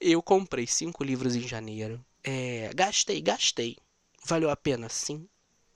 [0.00, 2.04] Eu comprei cinco livros em janeiro.
[2.24, 3.76] É, gastei, gastei.
[4.24, 4.88] Valeu a pena?
[4.88, 5.28] Sim.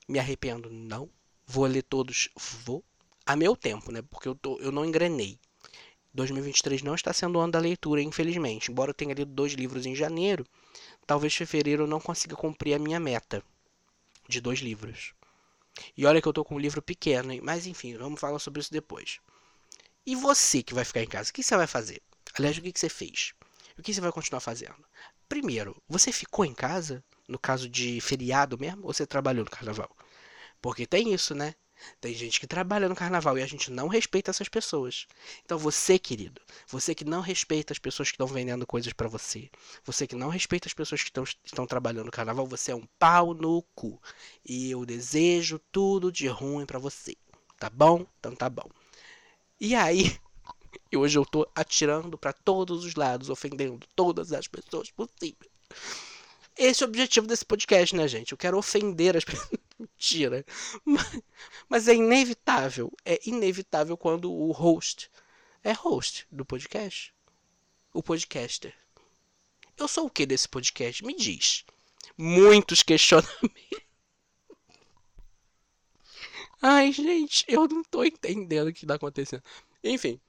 [0.07, 0.69] Me arrependo?
[0.69, 1.09] Não.
[1.45, 2.29] Vou ler todos?
[2.63, 2.83] Vou.
[3.25, 4.01] A meu tempo, né?
[4.01, 5.37] Porque eu, tô, eu não engrenei.
[6.13, 8.71] 2023 não está sendo o ano da leitura, infelizmente.
[8.71, 10.45] Embora eu tenha lido dois livros em janeiro,
[11.05, 13.43] talvez fevereiro eu não consiga cumprir a minha meta
[14.27, 15.13] de dois livros.
[15.95, 17.41] E olha que eu tô com um livro pequeno, hein?
[17.43, 19.19] Mas enfim, vamos falar sobre isso depois.
[20.05, 22.01] E você que vai ficar em casa, o que você vai fazer?
[22.33, 23.33] Aliás, o que você fez?
[23.77, 24.83] O que você vai continuar fazendo?
[25.29, 27.03] Primeiro, você ficou em casa?
[27.27, 28.85] No caso de feriado mesmo?
[28.85, 29.89] Ou você trabalhou no carnaval?
[30.61, 31.55] Porque tem isso, né?
[32.01, 35.05] Tem gente que trabalha no carnaval e a gente não respeita essas pessoas.
[35.45, 39.49] Então você, querido, você que não respeita as pessoas que estão vendendo coisas para você,
[39.83, 41.11] você que não respeita as pessoas que
[41.45, 44.01] estão, trabalhando no carnaval, você é um pau no cu.
[44.45, 47.15] E eu desejo tudo de ruim para você.
[47.59, 48.05] Tá bom?
[48.19, 48.69] Então tá bom.
[49.59, 50.17] E aí,
[50.91, 55.51] e hoje eu tô atirando para todos os lados, ofendendo todas as pessoas possíveis.
[56.57, 58.31] Esse é o objetivo desse podcast, né, gente?
[58.31, 59.59] Eu quero ofender as pessoas.
[59.77, 60.43] Mentira.
[60.83, 61.21] Mas,
[61.69, 62.91] mas é inevitável.
[63.05, 65.11] É inevitável quando o host
[65.63, 67.13] é host do podcast.
[67.93, 68.73] O podcaster.
[69.77, 71.05] Eu sou o que desse podcast?
[71.05, 71.63] Me diz.
[72.17, 73.87] Muitos questionamentos.
[76.61, 79.43] Ai, gente, eu não tô entendendo o que tá acontecendo.
[79.83, 80.19] Enfim,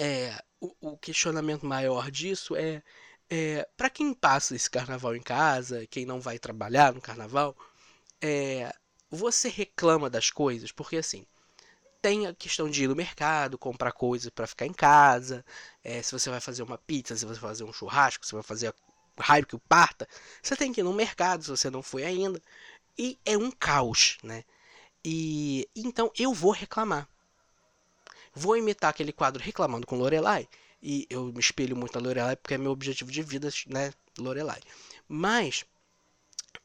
[0.00, 2.82] é, o, o questionamento maior disso é,
[3.28, 7.54] é para quem passa esse carnaval em casa, quem não vai trabalhar no carnaval,
[8.22, 8.72] é,
[9.10, 11.26] você reclama das coisas, porque assim,
[12.02, 15.44] tem a questão de ir no mercado, comprar coisas para ficar em casa,
[15.84, 18.36] é, se você vai fazer uma pizza, se você vai fazer um churrasco, se você
[18.36, 18.74] vai fazer
[19.18, 20.08] raio que o parta,
[20.42, 22.40] você tem que ir no mercado se você não foi ainda,
[22.98, 24.44] e é um caos, né?
[25.04, 27.08] E então eu vou reclamar.
[28.34, 30.48] Vou imitar aquele quadro Reclamando com Lorelai.
[30.82, 33.92] E eu me espelho muito na Lorelai porque é meu objetivo de vida, né?
[34.18, 34.60] Lorelai.
[35.08, 35.64] Mas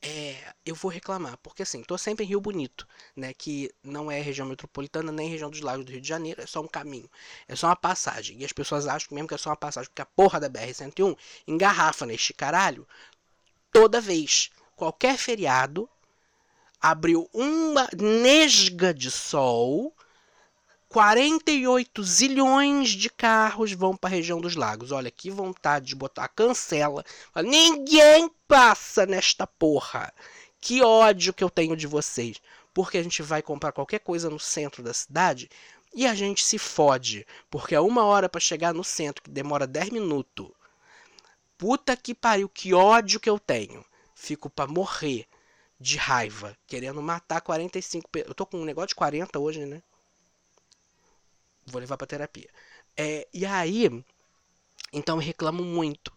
[0.01, 3.33] é, eu vou reclamar, porque assim, tô sempre em Rio Bonito, né?
[3.33, 6.61] Que não é região metropolitana nem região dos lagos do Rio de Janeiro, é só
[6.61, 7.09] um caminho,
[7.47, 8.39] é só uma passagem.
[8.39, 11.17] E as pessoas acham mesmo que é só uma passagem, porque a porra da BR-101
[11.47, 12.87] engarrafa neste caralho
[13.71, 14.51] toda vez.
[14.75, 15.89] Qualquer feriado
[16.79, 19.93] abriu uma nesga de sol
[20.95, 24.93] 48 zilhões de carros vão para a região dos lagos.
[24.93, 27.03] Olha que vontade de botar cancela.
[27.43, 30.13] Ninguém passa nesta porra.
[30.61, 32.41] Que ódio que eu tenho de vocês.
[32.73, 35.49] Porque a gente vai comprar qualquer coisa no centro da cidade
[35.93, 37.27] e a gente se fode.
[37.49, 40.49] Porque é uma hora para chegar no centro que demora 10 minutos.
[41.57, 43.83] Puta que pariu, que ódio que eu tenho.
[44.15, 45.27] Fico para morrer
[45.77, 49.83] de raiva, querendo matar 45 Eu tô com um negócio de 40 hoje, né?
[51.65, 52.49] Vou levar para terapia.
[52.97, 53.89] É, e aí,
[54.93, 56.11] então eu reclamo muito.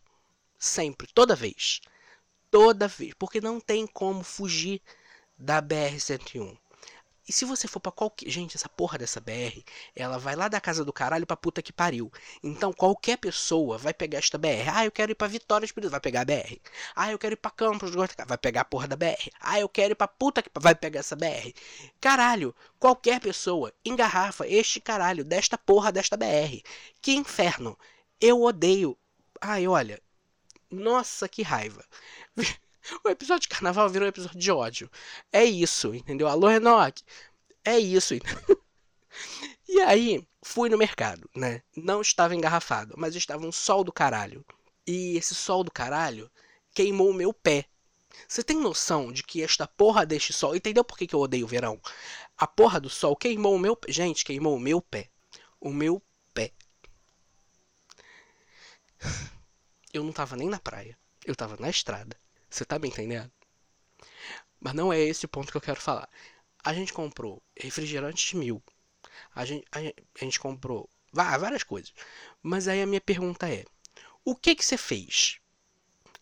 [0.58, 1.80] Sempre, toda vez.
[2.50, 3.14] Toda vez.
[3.18, 4.82] Porque não tem como fugir
[5.38, 6.58] da BR-101.
[7.28, 8.30] E se você for para qualquer.
[8.30, 9.62] Gente, essa porra dessa BR,
[9.94, 12.10] ela vai lá da casa do caralho pra puta que pariu.
[12.42, 14.68] Então qualquer pessoa vai pegar esta BR.
[14.72, 16.58] Ah, eu quero ir pra Vitória Espírito, vai pegar a BR.
[16.96, 19.30] Ah, eu quero ir pra Campos vai pegar a porra da BR.
[19.40, 20.50] Ah, eu quero ir pra puta que.
[20.58, 21.52] vai pegar essa BR.
[22.00, 26.62] Caralho, qualquer pessoa engarrafa este caralho desta porra desta BR.
[27.02, 27.78] Que inferno.
[28.20, 28.96] Eu odeio.
[29.40, 30.00] Ai, olha.
[30.70, 31.84] Nossa, que raiva.
[33.04, 34.90] O episódio de carnaval virou um episódio de ódio.
[35.32, 36.28] É isso, entendeu?
[36.28, 37.02] Alô, Enoch.
[37.64, 38.14] É isso.
[39.68, 41.62] e aí, fui no mercado, né?
[41.76, 44.44] Não estava engarrafado, mas estava um sol do caralho.
[44.86, 46.30] E esse sol do caralho
[46.72, 47.66] queimou o meu pé.
[48.26, 50.56] Você tem noção de que esta porra deste sol.
[50.56, 51.80] Entendeu por que, que eu odeio o verão?
[52.36, 53.92] A porra do sol queimou o meu pé.
[53.92, 55.10] Gente, queimou o meu pé.
[55.60, 56.52] O meu pé.
[59.92, 60.98] Eu não tava nem na praia.
[61.24, 62.14] Eu tava na estrada.
[62.50, 63.30] Você tá me entendendo?
[64.60, 66.08] Mas não é esse o ponto que eu quero falar.
[66.64, 68.62] A gente comprou refrigerantes mil.
[69.34, 71.92] A gente, a a gente comprou várias coisas.
[72.42, 73.64] Mas aí a minha pergunta é:
[74.24, 75.40] o que que você fez?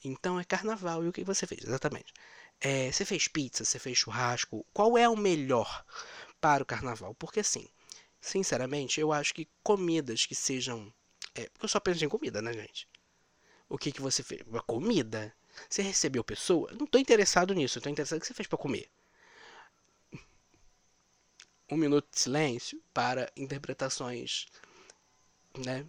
[0.04, 1.04] Então é carnaval.
[1.04, 1.64] E o que você fez?
[1.64, 2.12] Exatamente.
[2.60, 4.66] É, você fez pizza, você fez churrasco.
[4.72, 5.84] Qual é o melhor
[6.40, 7.14] para o carnaval?
[7.14, 7.68] Porque assim,
[8.20, 10.92] sinceramente, eu acho que comidas que sejam.
[11.34, 12.88] É, porque eu só penso em comida, né, gente?
[13.68, 14.42] O que que você fez?
[14.46, 15.34] Uma comida.
[15.68, 16.70] Você recebeu pessoa?
[16.72, 17.78] Não estou interessado nisso.
[17.78, 18.90] Estou interessado no que você fez para comer.
[21.70, 24.46] Um minuto de silêncio para interpretações,
[25.58, 25.84] né,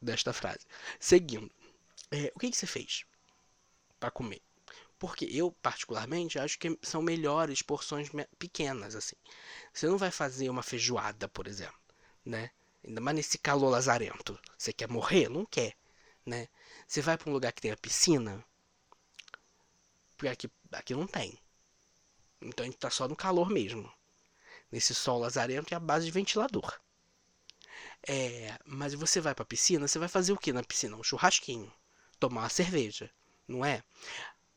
[0.00, 0.66] desta frase.
[0.98, 1.50] Seguindo,
[2.10, 3.04] é, o que, que você fez
[4.00, 4.40] para comer?
[4.98, 9.16] Porque eu, particularmente, acho que são melhores porções pequenas, assim.
[9.72, 11.78] Você não vai fazer uma feijoada, por exemplo,
[12.24, 12.50] né?
[12.84, 14.38] Ainda mais nesse calor lazarento.
[14.56, 15.28] Você quer morrer?
[15.28, 15.76] Não quer,
[16.26, 16.48] né?
[16.86, 18.44] Você vai para um lugar que tem a piscina,
[20.18, 21.38] porque aqui, aqui não tem.
[22.42, 23.90] Então a gente tá só no calor mesmo.
[24.70, 26.78] Nesse sol lazarento e a base de ventilador.
[28.06, 30.96] É, mas você vai pra piscina, você vai fazer o que na piscina?
[30.96, 31.72] Um churrasquinho.
[32.18, 33.08] Tomar uma cerveja,
[33.46, 33.82] não é?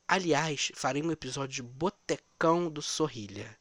[0.08, 3.58] Aliás, farei um episódio de Botecão do Sorrilha.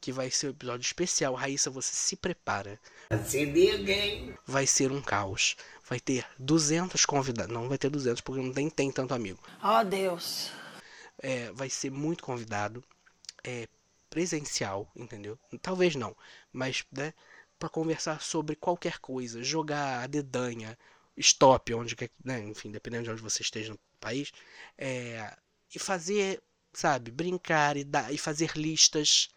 [0.00, 1.34] Que vai ser um episódio especial.
[1.34, 2.78] Raíssa, você se prepara.
[3.24, 4.36] Se liga, hein?
[4.44, 5.56] Vai ser um caos.
[5.88, 7.54] Vai ter 200 convidados.
[7.54, 9.40] Não vai ter 200 porque não tem, tem tanto amigo.
[9.62, 10.50] Oh, Deus
[11.24, 12.84] é, vai ser muito convidado,
[13.42, 13.66] é,
[14.10, 15.38] presencial, entendeu?
[15.62, 16.14] Talvez não,
[16.52, 17.14] mas né,
[17.58, 20.78] para conversar sobre qualquer coisa, jogar a dedanha,
[21.16, 24.32] stop, onde né, enfim, dependendo de onde você esteja no país,
[24.76, 25.34] é,
[25.74, 26.42] e fazer,
[26.74, 29.30] sabe, brincar e, dar, e fazer listas.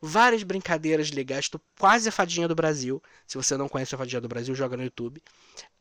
[0.00, 1.48] Várias brincadeiras legais.
[1.48, 3.02] Tô quase a fadinha do Brasil.
[3.26, 5.22] Se você não conhece a fadinha do Brasil, joga no YouTube.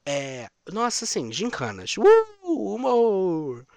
[0.06, 1.98] É, nossa, assim, gincanas.
[1.98, 3.68] Uh, humor!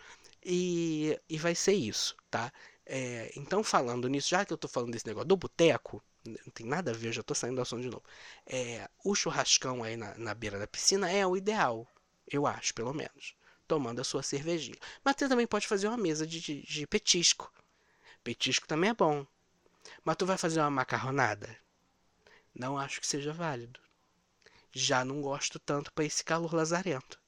[0.44, 2.52] E, e vai ser isso, tá?
[2.87, 6.66] É, então, falando nisso, já que eu tô falando desse negócio do boteco, não tem
[6.66, 8.05] nada a ver, já tô saindo do assunto de novo.
[8.46, 11.87] É, o churrascão aí na, na beira da piscina é o ideal,
[12.31, 13.35] eu acho, pelo menos.
[13.68, 14.76] Tomando a sua cervejinha.
[15.05, 17.52] Mas você também pode fazer uma mesa de, de, de petisco.
[18.24, 19.26] Petisco também é bom.
[20.05, 21.57] Mas tu vai fazer uma macarronada?
[22.55, 23.81] Não acho que seja válido.
[24.72, 27.21] Já não gosto tanto para esse calor lazarento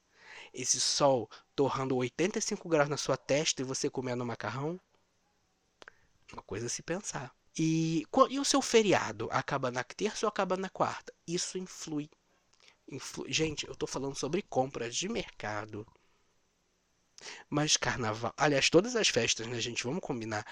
[0.55, 4.79] esse sol torrando 85 graus na sua testa e você comendo macarrão?
[6.33, 7.35] Uma coisa a se pensar.
[7.57, 9.29] E, e o seu feriado?
[9.31, 11.13] Acaba na terça ou acaba na quarta?
[11.27, 12.09] Isso influi.
[12.87, 13.31] influi.
[13.31, 15.85] Gente, eu estou falando sobre compras de mercado.
[17.49, 18.33] Mas carnaval.
[18.37, 19.83] Aliás, todas as festas, né, gente?
[19.83, 20.45] Vamos combinar.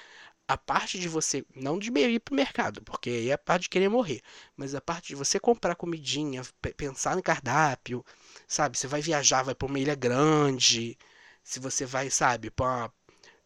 [0.47, 3.69] A parte de você, não de ir pro mercado, porque aí é a parte de
[3.69, 4.21] querer morrer,
[4.55, 6.43] mas a parte de você comprar comidinha,
[6.77, 8.05] pensar no cardápio,
[8.47, 8.77] sabe?
[8.77, 10.97] Você vai viajar, vai pra uma ilha grande,
[11.43, 12.91] se você vai, sabe, pra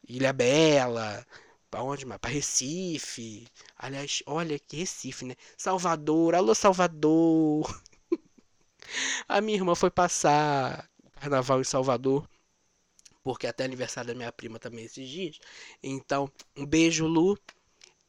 [0.08, 1.26] Ilha Bela,
[1.70, 2.20] pra onde mais?
[2.20, 3.48] Pra Recife.
[3.78, 5.36] Aliás, olha que Recife, né?
[5.58, 7.82] Salvador, alô Salvador.
[9.28, 12.28] a minha irmã foi passar carnaval em Salvador
[13.28, 15.38] porque até aniversário da minha prima também esses dias.
[15.84, 17.38] Então, um beijo, Lu.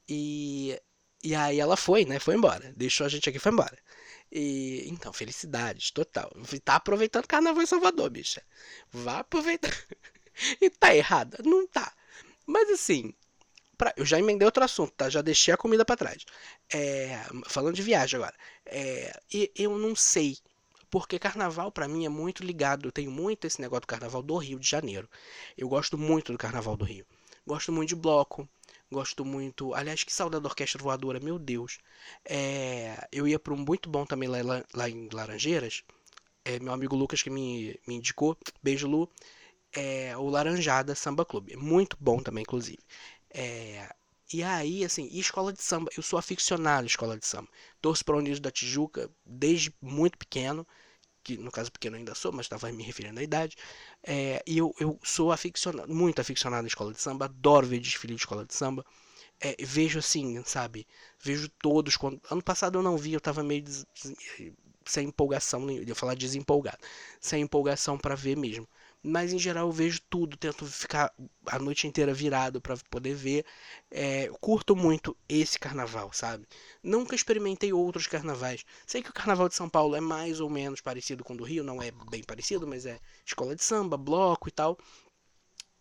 [0.08, 0.80] E,
[1.24, 2.20] e aí ela foi, né?
[2.20, 2.72] Foi embora.
[2.76, 3.76] Deixou a gente aqui e foi embora.
[4.30, 6.30] E então, felicidades, total.
[6.64, 8.44] Tá aproveitando carnaval em Salvador, bicha.
[8.92, 9.74] Vá aproveitar.
[10.62, 11.38] e tá errada?
[11.44, 11.92] Não tá.
[12.46, 13.12] Mas assim,
[13.76, 15.10] pra, eu já emendei outro assunto, tá?
[15.10, 16.24] Já deixei a comida para trás.
[16.72, 18.36] É, falando de viagem agora.
[18.66, 19.20] É,
[19.56, 20.38] eu não sei
[20.90, 24.36] porque carnaval para mim é muito ligado, eu tenho muito esse negócio do carnaval do
[24.36, 25.08] Rio de Janeiro.
[25.56, 27.06] Eu gosto muito do carnaval do Rio.
[27.46, 28.48] Gosto muito de bloco,
[28.90, 29.74] gosto muito.
[29.74, 31.78] Aliás, que saudade da orquestra voadora, meu Deus.
[32.24, 34.38] É, eu ia para um muito bom também lá,
[34.74, 35.82] lá, em Laranjeiras.
[36.44, 38.36] É, meu amigo Lucas que me, me indicou.
[38.62, 39.08] Beijo, Lu.
[39.72, 41.56] É, o Laranjada Samba Clube.
[41.56, 42.78] Muito bom também, inclusive.
[43.30, 43.88] É,
[44.32, 45.90] e aí, assim, e escola de samba?
[45.96, 47.48] Eu sou aficionado à escola de samba.
[47.80, 50.66] Torço para o Unidos da Tijuca desde muito pequeno,
[51.24, 53.56] que no caso pequeno ainda sou, mas estava me referindo à idade.
[54.02, 58.14] É, e eu, eu sou aficionado, muito aficionado à escola de samba, adoro ver desfile
[58.14, 58.84] de escola de samba.
[59.40, 60.86] É, vejo assim, sabe?
[61.22, 61.96] Vejo todos.
[61.96, 62.20] Quando...
[62.30, 63.86] Ano passado eu não vi, eu estava meio des...
[64.84, 66.78] sem empolgação, eu ia falar desempolgado,
[67.20, 68.68] sem empolgação para ver mesmo.
[69.02, 71.12] Mas em geral eu vejo tudo, tento ficar
[71.46, 73.44] a noite inteira virado para poder ver.
[73.90, 76.46] É, curto muito esse carnaval, sabe?
[76.82, 78.64] Nunca experimentei outros carnavais.
[78.86, 81.44] Sei que o carnaval de São Paulo é mais ou menos parecido com o do
[81.44, 84.78] Rio, não é bem parecido, mas é escola de samba, bloco e tal.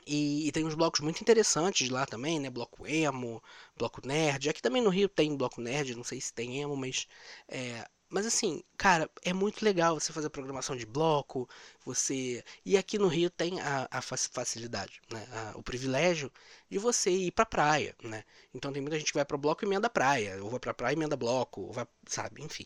[0.05, 2.49] E, e, tem uns blocos muito interessantes lá também, né?
[2.49, 3.43] Bloco emo,
[3.75, 4.49] bloco nerd.
[4.49, 7.07] Aqui também no Rio tem bloco nerd, não sei se tem emo, mas
[7.49, 11.47] é, mas assim, cara, é muito legal você fazer programação de bloco,
[11.85, 12.43] você.
[12.65, 15.27] E aqui no Rio tem a, a facilidade, né?
[15.31, 16.31] A, o privilégio
[16.69, 18.23] de você ir pra praia, né?
[18.53, 20.93] Então tem muita gente que vai pro bloco e emenda praia, ou vai pra praia
[20.93, 22.65] e emenda bloco, ou vai, sabe, enfim.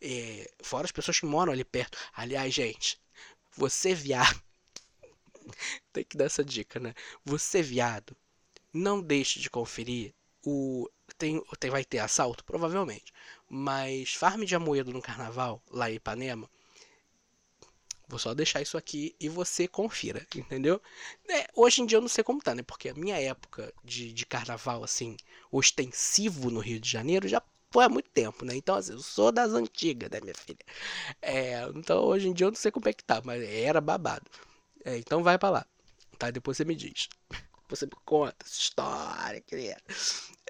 [0.00, 1.98] É, fora as pessoas que moram ali perto.
[2.14, 3.00] Aliás, gente,
[3.56, 4.42] você viado.
[5.92, 6.94] tem que dar essa dica, né?
[7.24, 8.16] Você viado,
[8.72, 10.14] não deixe de conferir
[10.44, 10.88] o.
[11.18, 12.44] Tem, tem, vai ter assalto?
[12.44, 13.12] Provavelmente.
[13.52, 16.50] Mas farm de Amoedo no carnaval, lá em Ipanema,
[18.08, 20.80] vou só deixar isso aqui e você confira, entendeu?
[21.28, 22.62] É, hoje em dia eu não sei como tá, né?
[22.62, 25.16] Porque a minha época de, de carnaval, assim,
[25.50, 28.54] ostensivo no Rio de Janeiro já foi há muito tempo, né?
[28.54, 30.58] Então, assim, eu sou das antigas, né, minha filha?
[31.22, 34.30] É, então, hoje em dia eu não sei como é que tá, mas era babado.
[34.84, 35.66] É, então vai para lá,
[36.18, 36.30] tá?
[36.30, 37.08] Depois você me diz.
[37.72, 39.80] Você conta essa história, querida.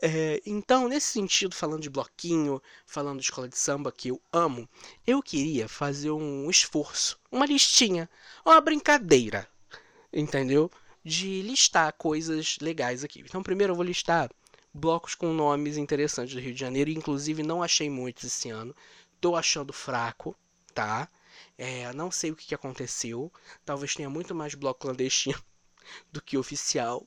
[0.02, 4.68] É, então, nesse sentido, falando de bloquinho, falando de escola de samba que eu amo,
[5.06, 8.10] eu queria fazer um esforço, uma listinha,
[8.44, 9.48] uma brincadeira,
[10.12, 10.68] entendeu?
[11.04, 13.20] De listar coisas legais aqui.
[13.20, 14.28] Então, primeiro eu vou listar
[14.74, 18.74] blocos com nomes interessantes do Rio de Janeiro, inclusive não achei muitos esse ano.
[19.20, 20.36] Tô achando fraco,
[20.74, 21.08] tá?
[21.56, 23.32] É, não sei o que, que aconteceu.
[23.64, 25.40] Talvez tenha muito mais bloco clandestino
[26.10, 27.06] do que oficial,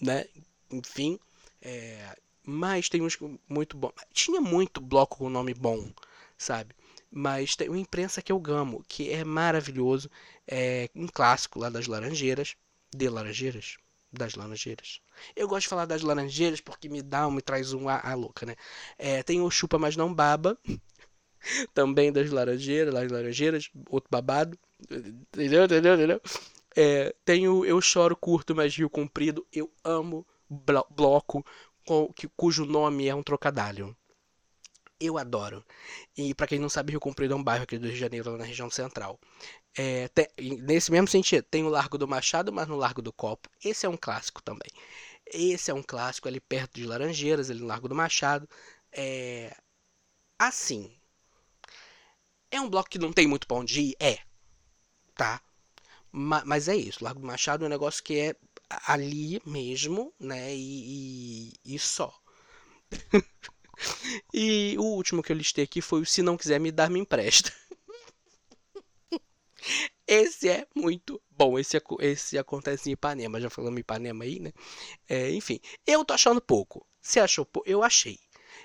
[0.00, 0.26] né?
[0.70, 1.18] Enfim,
[1.60, 3.92] é, mas tem uns muito bom.
[4.12, 5.90] Tinha muito bloco com nome bom,
[6.36, 6.74] sabe?
[7.10, 10.10] Mas tem uma imprensa que eu gamo, que é maravilhoso.
[10.46, 12.56] É um clássico lá das Laranjeiras.
[12.94, 13.76] De Laranjeiras?
[14.12, 15.00] Das Laranjeiras.
[15.36, 18.46] Eu gosto de falar das Laranjeiras porque me dá, me traz um a, a louca,
[18.46, 18.56] né?
[18.98, 20.58] É, tem o Chupa Mas Não Baba.
[21.74, 24.58] também das Laranjeiras, das Laranjeiras, outro babado.
[25.32, 25.64] Entendeu?
[25.64, 25.94] Entendeu?
[25.94, 26.20] Entendeu?
[26.76, 29.46] É, tem o Eu Choro Curto, mas Rio Comprido.
[29.52, 30.26] Eu amo
[30.90, 31.44] bloco
[32.36, 33.96] cujo nome é um trocadilho.
[35.00, 35.64] Eu adoro.
[36.16, 38.36] E para quem não sabe, Rio Comprido é um bairro aqui do Rio de Janeiro,
[38.36, 39.18] na região central.
[39.76, 40.28] É, tem,
[40.60, 43.48] nesse mesmo sentido, tem o Largo do Machado, mas no Largo do Copo.
[43.64, 44.70] Esse é um clássico também.
[45.26, 48.48] Esse é um clássico ali perto de Laranjeiras, ali no Largo do Machado.
[48.92, 49.56] É,
[50.38, 50.94] assim.
[52.50, 53.96] É um bloco que não tem muito onde ir?
[53.98, 54.18] É.
[55.14, 55.40] Tá?
[56.12, 57.02] Mas é isso.
[57.02, 58.36] Largo do Machado é um negócio que é
[58.86, 60.54] ali mesmo, né?
[60.54, 62.14] E, e, e só.
[64.32, 67.00] e o último que eu listei aqui foi o Se Não Quiser Me Dar, Me
[67.00, 67.52] Empresta.
[70.06, 71.58] Esse é muito bom.
[71.58, 73.40] Esse, esse acontece em Ipanema.
[73.40, 74.52] Já falamos Ipanema aí, né?
[75.08, 76.86] É, enfim, eu tô achando pouco.
[77.00, 77.68] Você achou pouco?
[77.68, 78.18] Eu achei.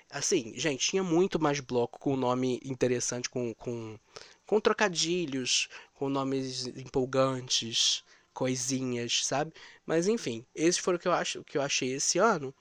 [0.09, 3.99] Assim, gente, tinha muito mais bloco com nome interessante, com, com,
[4.47, 9.53] com trocadilhos, com nomes empolgantes coisinhas, sabe?
[9.85, 12.53] Mas enfim, esse foi o que eu acho que eu achei esse ano.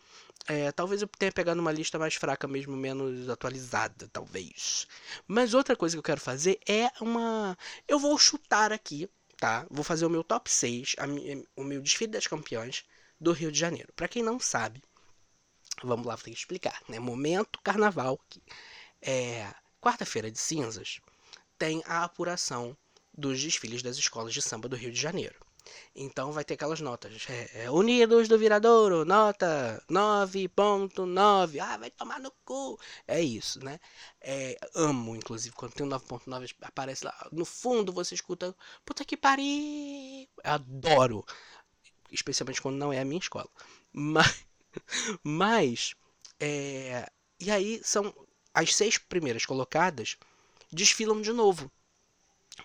[0.49, 4.87] É, talvez eu tenha pegado uma lista mais fraca mesmo, menos atualizada, talvez.
[5.27, 7.57] Mas outra coisa que eu quero fazer é uma.
[7.87, 9.09] Eu vou chutar aqui,
[9.39, 9.67] tá?
[9.71, 10.97] Vou fazer o meu top 6,
[11.57, 12.85] o meu desfile das campeãs
[13.21, 13.93] do Rio de Janeiro.
[13.95, 14.83] Para quem não sabe,
[15.83, 16.99] vamos lá, vou ter que explicar, né?
[16.99, 18.19] Momento carnaval.
[19.03, 19.53] É,
[19.87, 21.01] Quarta-feira de cinzas
[21.59, 22.77] tem a apuração
[23.17, 25.47] dos desfiles das escolas de samba do Rio de Janeiro.
[25.95, 27.27] Então vai ter aquelas notas.
[27.29, 31.61] É, é, Unidos do Viradouro, nota 9.9.
[31.61, 32.79] Ah, vai tomar no cu.
[33.07, 33.81] É isso, né?
[34.21, 37.29] É, amo, inclusive, quando tem um 9.9 aparece lá.
[37.33, 38.55] No fundo você escuta.
[38.85, 40.29] Puta que pariu!
[40.45, 41.25] Adoro.
[42.11, 43.49] Especialmente quando não é a minha escola.
[43.93, 44.47] Mas.
[45.23, 45.95] Mas.
[46.39, 48.15] É, e aí são.
[48.55, 50.17] As seis primeiras colocadas
[50.73, 51.71] desfilam de novo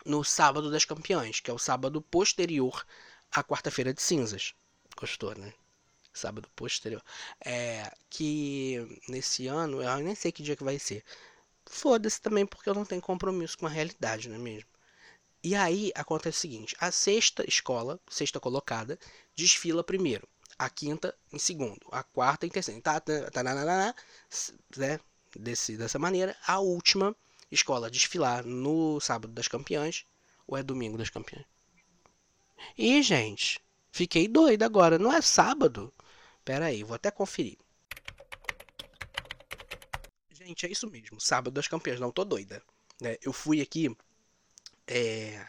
[0.06, 2.86] no sábado das campeãs, que é o sábado posterior
[3.32, 4.54] à quarta-feira de cinzas.
[4.98, 5.54] Gostou, né?
[6.14, 7.04] Sábado posterior.
[7.44, 11.04] É, que nesse ano, eu nem sei que dia que vai ser.
[11.66, 14.70] Foda-se também, porque eu não tenho compromisso com a realidade, não é mesmo?
[15.44, 19.00] E aí acontece o seguinte: a sexta escola, sexta colocada,
[19.36, 20.28] desfila primeiro,
[20.58, 22.82] a quinta em segundo, a quarta em terceiro.
[22.82, 25.00] Tá, tá, tá, né?
[25.36, 27.16] Desse, dessa maneira, a última
[27.52, 30.06] escola desfilar no sábado das campeãs
[30.48, 31.46] ou é domingo das campeãs?
[32.78, 33.60] E, gente,
[33.92, 34.98] fiquei doida agora.
[34.98, 35.92] Não é sábado?
[36.46, 37.58] Pera aí, vou até conferir.
[40.32, 41.20] Gente, é isso mesmo.
[41.20, 42.00] Sábado das campeãs.
[42.00, 42.64] Não tô doida.
[43.00, 43.18] Né?
[43.22, 43.96] Eu fui aqui.
[44.88, 45.48] É,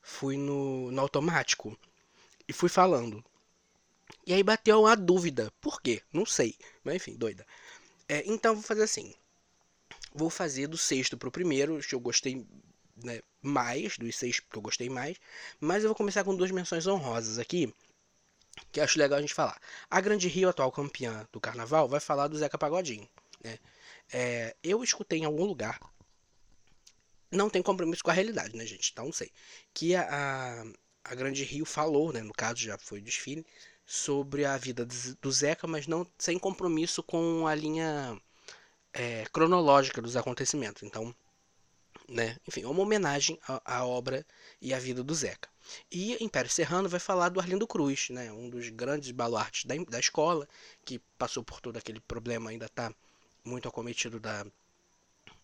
[0.00, 1.78] fui no, no automático
[2.48, 3.24] e fui falando.
[4.26, 5.52] E aí bateu uma dúvida.
[5.60, 6.02] Por quê?
[6.12, 6.56] Não sei.
[6.84, 7.46] Mas enfim, doida.
[8.08, 9.14] É, então vou fazer assim.
[10.14, 12.46] Vou fazer do sexto para o primeiro, que eu gostei
[13.02, 15.16] né, mais, dos seis que eu gostei mais.
[15.60, 17.72] Mas eu vou começar com duas menções honrosas aqui,
[18.70, 19.58] que acho legal a gente falar.
[19.90, 23.08] A Grande Rio, atual campeã do carnaval, vai falar do Zeca Pagodinho.
[23.42, 23.58] Né?
[24.12, 25.80] É, eu escutei em algum lugar,
[27.30, 28.90] não tem compromisso com a realidade, né, gente?
[28.92, 29.30] Então não sei.
[29.72, 30.64] Que a,
[31.02, 33.46] a, Grande Rio falou, né, no caso já foi o desfile,
[33.86, 34.86] sobre a vida
[35.20, 38.20] do Zeca, mas não sem compromisso com a linha
[38.92, 40.82] é, cronológica dos acontecimentos.
[40.82, 41.14] Então,
[42.08, 44.26] né, enfim, é uma homenagem à, à, obra
[44.60, 45.48] e à vida do Zeca.
[45.90, 50.00] E Império Serrano vai falar do Arlindo Cruz, né, um dos grandes baluartes da, da
[50.00, 50.48] escola,
[50.84, 52.92] que passou por todo aquele problema, ainda está
[53.44, 54.44] muito acometido da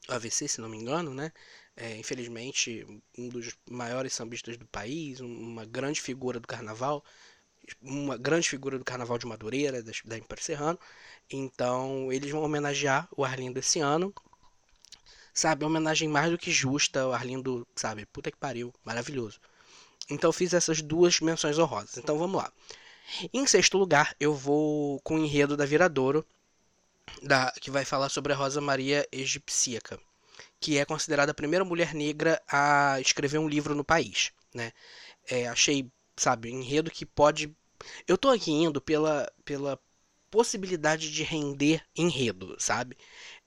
[0.09, 1.32] AVC, se não me engano, né?
[1.76, 2.84] É, infelizmente,
[3.16, 7.05] um dos maiores sambistas do país, uma grande figura do carnaval,
[7.80, 10.78] uma grande figura do Carnaval de Madureira, da, Império Serrano.
[11.30, 14.14] Então, eles vão homenagear o Arlindo esse ano.
[15.32, 17.06] Sabe, uma homenagem mais do que justa.
[17.06, 19.40] O Arlindo, sabe, puta que pariu, maravilhoso.
[20.10, 21.96] Então, eu fiz essas duas menções honrosas.
[21.98, 22.52] Então, vamos lá.
[23.32, 26.26] Em sexto lugar, eu vou com o enredo da Viradouro,
[27.22, 29.98] da, que vai falar sobre a Rosa Maria Egipsíaca,
[30.60, 34.30] que é considerada a primeira mulher negra a escrever um livro no país.
[34.54, 34.72] Né?
[35.30, 37.54] É, achei sabe, enredo que pode.
[38.07, 39.79] Eu tô aqui indo pela, pela
[40.31, 42.97] possibilidade de render enredo, sabe?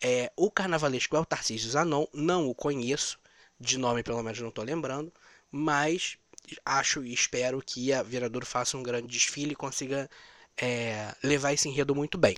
[0.02, 3.20] É, o carnavalesco é o Tarcísio Zanon, não o conheço,
[3.60, 5.14] de nome pelo menos não tô lembrando,
[5.52, 6.18] mas
[6.66, 10.10] acho e espero que a Viradouro faça um grande desfile e consiga
[10.58, 12.38] é, levar esse enredo muito bem.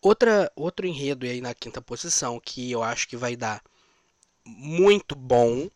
[0.00, 3.62] Outra, outro enredo aí na quinta posição que eu acho que vai dar
[4.44, 5.68] muito bom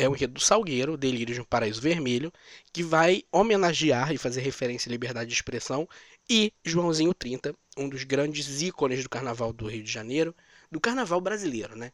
[0.00, 2.32] é o enredo do Salgueiro, Delírios no Paraíso Vermelho,
[2.72, 5.86] que vai homenagear e fazer referência à liberdade de expressão,
[6.28, 10.34] e Joãozinho 30, um dos grandes ícones do carnaval do Rio de Janeiro,
[10.72, 11.92] do carnaval brasileiro, né?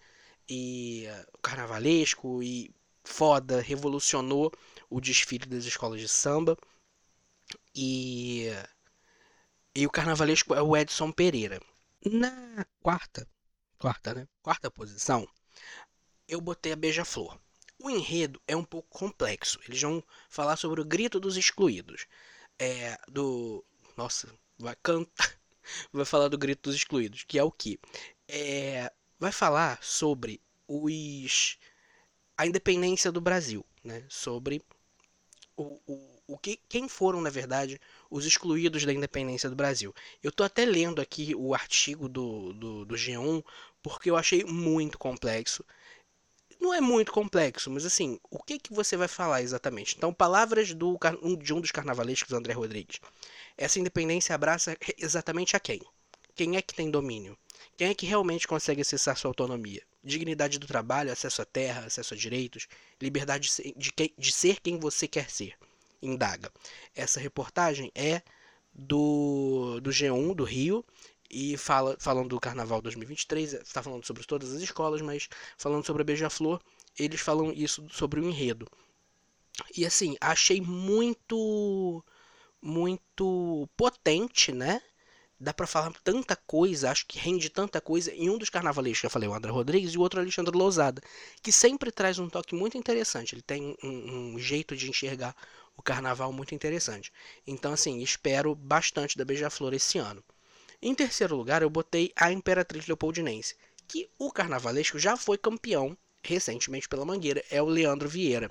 [0.49, 2.71] E uh, carnavalesco e
[3.03, 4.53] foda, revolucionou
[4.89, 6.57] o desfile das escolas de samba.
[7.75, 8.47] E,
[9.75, 11.61] e o carnavalesco é o Edson Pereira.
[12.05, 13.27] Na quarta,
[13.79, 14.29] quarta, né?
[14.43, 15.27] Quarta posição,
[16.29, 17.37] eu botei a Beija-Flor.
[17.79, 19.61] O enredo é um pouco complexo.
[19.67, 22.07] Eles vão falar sobre o grito dos excluídos.
[22.59, 23.65] É, do.
[23.97, 25.37] Nossa, vai cantar.
[25.93, 27.77] Vai falar do grito dos excluídos, que é o que?
[28.29, 31.59] É, vai falar sobre os.
[32.39, 34.05] a independência do Brasil, né?
[34.09, 34.63] Sobre
[35.57, 39.95] o, o, o que, quem foram, na verdade, os excluídos da independência do Brasil.
[40.23, 43.43] Eu estou até lendo aqui o artigo do, do, do G1
[43.83, 45.65] porque eu achei muito complexo
[46.61, 49.95] não é muito complexo, mas assim, o que que você vai falar exatamente?
[49.97, 50.99] Então, palavras do,
[51.41, 53.01] de um dos carnavalescos, André Rodrigues.
[53.57, 55.81] Essa independência abraça exatamente a quem?
[56.35, 57.37] Quem é que tem domínio?
[57.77, 59.83] Quem é que realmente consegue acessar sua autonomia?
[60.03, 62.67] Dignidade do trabalho, acesso à terra, acesso a direitos,
[63.01, 65.55] liberdade de, de, de ser quem você quer ser.
[66.03, 66.53] Indaga.
[66.95, 68.23] Essa reportagem é
[68.73, 70.85] do, do G1 do Rio
[71.31, 76.03] e fala, falando do Carnaval 2023, está falando sobre todas as escolas, mas falando sobre
[76.03, 76.61] a Beija-Flor,
[76.99, 78.67] eles falam isso sobre o enredo.
[79.77, 82.05] E assim, achei muito
[82.61, 84.83] muito potente, né?
[85.39, 89.07] Dá para falar tanta coisa, acho que rende tanta coisa em um dos carnavalistas que
[89.07, 91.03] eu falei, o André Rodrigues, e o outro Alexandre Lousada,
[91.43, 93.35] que sempre traz um toque muito interessante.
[93.35, 95.37] Ele tem um, um jeito de enxergar
[95.77, 97.13] o carnaval muito interessante.
[97.47, 100.25] Então, assim, espero bastante da Beija-Flor esse ano.
[100.83, 103.57] Em terceiro lugar, eu botei a Imperatriz Leopoldinense,
[103.89, 108.51] que o carnavalesco já foi campeão recentemente pela Mangueira, é o Leandro Vieira.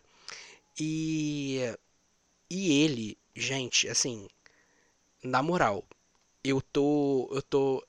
[0.80, 1.60] E
[2.50, 4.28] e ele, gente, assim,
[5.24, 5.86] na moral,
[6.44, 7.86] eu tô eu tô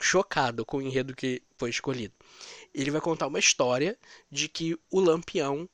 [0.00, 2.14] chocado com o enredo que foi escolhido.
[2.74, 3.98] Ele vai contar uma história
[4.30, 5.68] de que o Lampião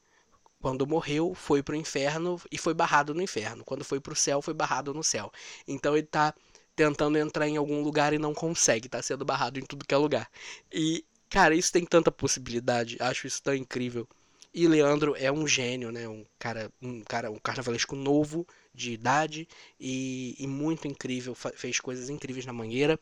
[0.61, 3.63] quando morreu, foi pro inferno e foi barrado no inferno.
[3.65, 5.31] Quando foi pro céu, foi barrado no céu.
[5.69, 6.35] Então ele tá
[6.77, 9.99] tentando entrar em algum lugar e não consegue, tá sendo barrado em tudo que é
[9.99, 10.29] lugar.
[10.73, 14.09] E, cara, isso tem tanta possibilidade, acho isso tão incrível.
[14.53, 16.09] E Leandro é um gênio, né?
[16.09, 19.49] Um cara, um cara, um carnavalesco novo de idade
[19.81, 22.99] e, e muito incrível, fez coisas incríveis na Mangueira.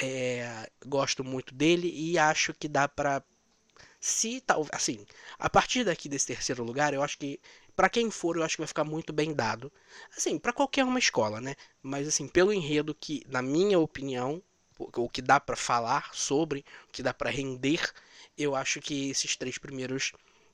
[0.00, 3.22] É, gosto muito dele e acho que dá para
[4.00, 5.04] se tal, assim,
[5.38, 7.40] a partir daqui desse terceiro lugar, eu acho que
[7.78, 9.72] para quem for, eu acho que vai ficar muito bem dado.
[10.16, 11.54] Assim, para qualquer uma escola, né?
[11.80, 14.42] Mas assim, pelo enredo que, na minha opinião,
[14.96, 17.80] o que dá para falar sobre, o que dá para render,
[18.36, 20.10] eu acho que esses três primeiros,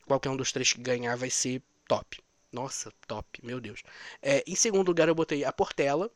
[0.07, 2.23] qualquer um dos três que ganhar vai ser top.
[2.53, 3.83] Nossa, top, meu Deus.
[4.21, 6.11] É, em segundo lugar, eu botei a Portela,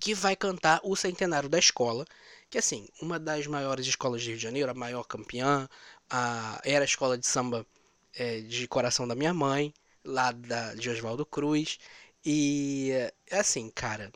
[0.00, 2.04] que vai cantar o centenário da escola,
[2.50, 5.68] que assim, uma das maiores escolas de Rio de Janeiro, a maior campeã,
[6.10, 7.64] a, era a escola de samba
[8.12, 9.72] é, de coração da minha mãe,
[10.04, 11.78] lá da, de Oswaldo Cruz.
[12.24, 12.90] E
[13.28, 14.12] é assim, cara,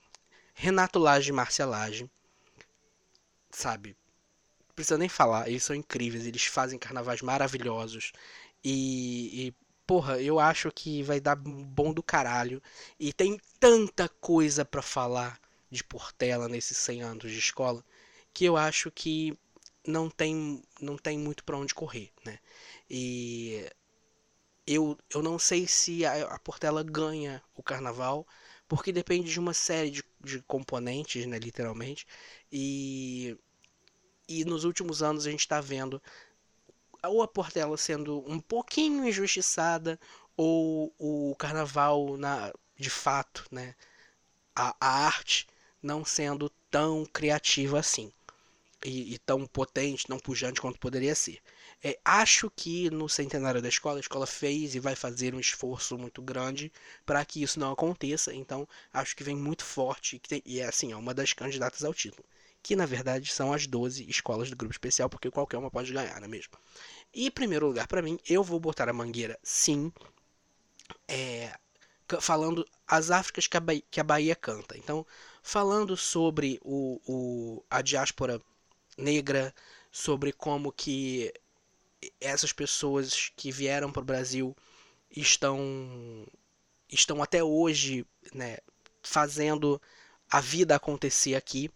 [0.55, 2.11] Renato Lage e Márcia Lage,
[3.51, 3.97] sabe?
[4.68, 8.12] Não precisa nem falar, eles são incríveis, eles fazem carnavais maravilhosos.
[8.62, 9.55] E, e,
[9.87, 12.62] porra, eu acho que vai dar bom do caralho.
[12.99, 17.85] E tem tanta coisa para falar de Portela nesses 100 anos de escola
[18.35, 19.39] que eu acho que
[19.87, 22.39] não tem, não tem muito para onde correr, né?
[22.91, 23.70] E
[24.67, 28.27] eu, eu não sei se a, a Portela ganha o carnaval,
[28.69, 32.07] porque depende de uma série de, de componentes, né, literalmente.
[32.51, 33.37] E,
[34.29, 36.01] e nos últimos anos a gente está vendo
[37.03, 39.99] ou a Portela sendo um pouquinho injustiçada,
[40.37, 43.75] ou o carnaval na, de fato, né,
[44.55, 45.47] a, a arte
[45.83, 48.12] não sendo tão criativa assim.
[48.85, 51.41] E, e, tão potente, tão pujante quanto poderia ser.
[51.87, 55.99] É, acho que no centenário da escola, a escola fez e vai fazer um esforço
[55.99, 56.72] muito grande
[57.05, 58.32] para que isso não aconteça.
[58.35, 61.93] Então, acho que vem muito forte tem, e é assim, é uma das candidatas ao
[61.93, 62.24] título.
[62.62, 66.18] Que na verdade são as 12 escolas do grupo especial, porque qualquer uma pode ganhar,
[66.20, 66.55] não é mesmo?
[67.12, 69.93] E primeiro lugar, para mim, eu vou botar a Mangueira sim,
[71.07, 71.53] é,
[72.20, 74.76] falando as Áfricas que a, Bahia, que a Bahia canta.
[74.78, 75.07] Então,
[75.43, 78.41] falando sobre o, o, a diáspora
[78.97, 79.55] negra,
[79.93, 81.32] sobre como que
[82.21, 84.57] essas pessoas que vieram para o Brasil
[85.11, 86.27] estão
[86.91, 88.59] estão até hoje né,
[89.03, 89.81] fazendo
[90.31, 91.71] a vida acontecer aqui.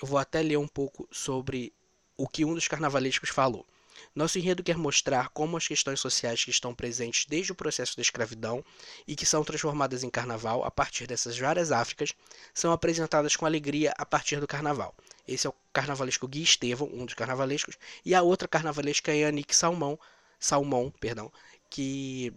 [0.00, 1.72] Eu vou até ler um pouco sobre
[2.16, 3.66] o que um dos carnavalescos falou.
[4.14, 8.02] Nosso enredo quer mostrar como as questões sociais que estão presentes desde o processo da
[8.02, 8.64] escravidão
[9.06, 12.12] e que são transformadas em carnaval a partir dessas várias Áfricas
[12.52, 14.94] são apresentadas com alegria a partir do carnaval.
[15.26, 19.32] Esse é o carnavalesco Gui Estevão, um dos carnavalescos, e a outra carnavalesca é a
[19.32, 19.98] Nick Salmão,
[20.38, 21.32] Salmão, perdão,
[21.70, 22.32] que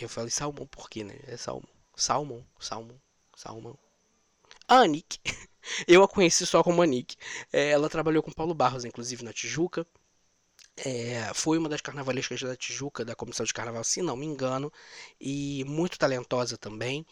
[0.00, 1.18] eu falei Salmão por quê, né?
[1.26, 3.00] É Salmão, Salmão, Salmão,
[3.36, 3.78] Salmão.
[4.68, 5.18] A Nick,
[5.88, 7.16] eu a conheci só como a Nick.
[7.52, 9.86] É, ela trabalhou com Paulo Barros, inclusive na Tijuca.
[10.76, 14.72] É, foi uma das carnavalescas da Tijuca, da comissão de carnaval, se não me engano,
[15.20, 17.04] e muito talentosa também.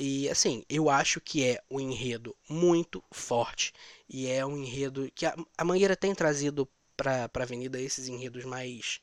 [0.00, 3.72] E assim, eu acho que é um enredo muito forte
[4.08, 8.44] e é um enredo que a, a Mangueira tem trazido para a Avenida esses enredos
[8.44, 9.00] mais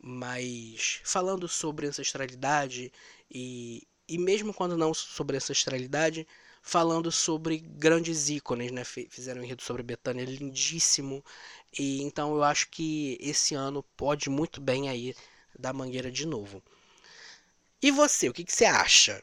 [0.00, 2.92] mais falando sobre ancestralidade
[3.30, 6.26] e, e mesmo quando não sobre ancestralidade,
[6.62, 8.84] falando sobre grandes ícones, né?
[8.84, 11.24] Fizeram um enredo sobre Betânia lindíssimo.
[11.78, 15.14] E então eu acho que esse ano pode muito bem aí
[15.58, 16.62] da Mangueira de novo.
[17.82, 19.20] E você, o que, que você acha?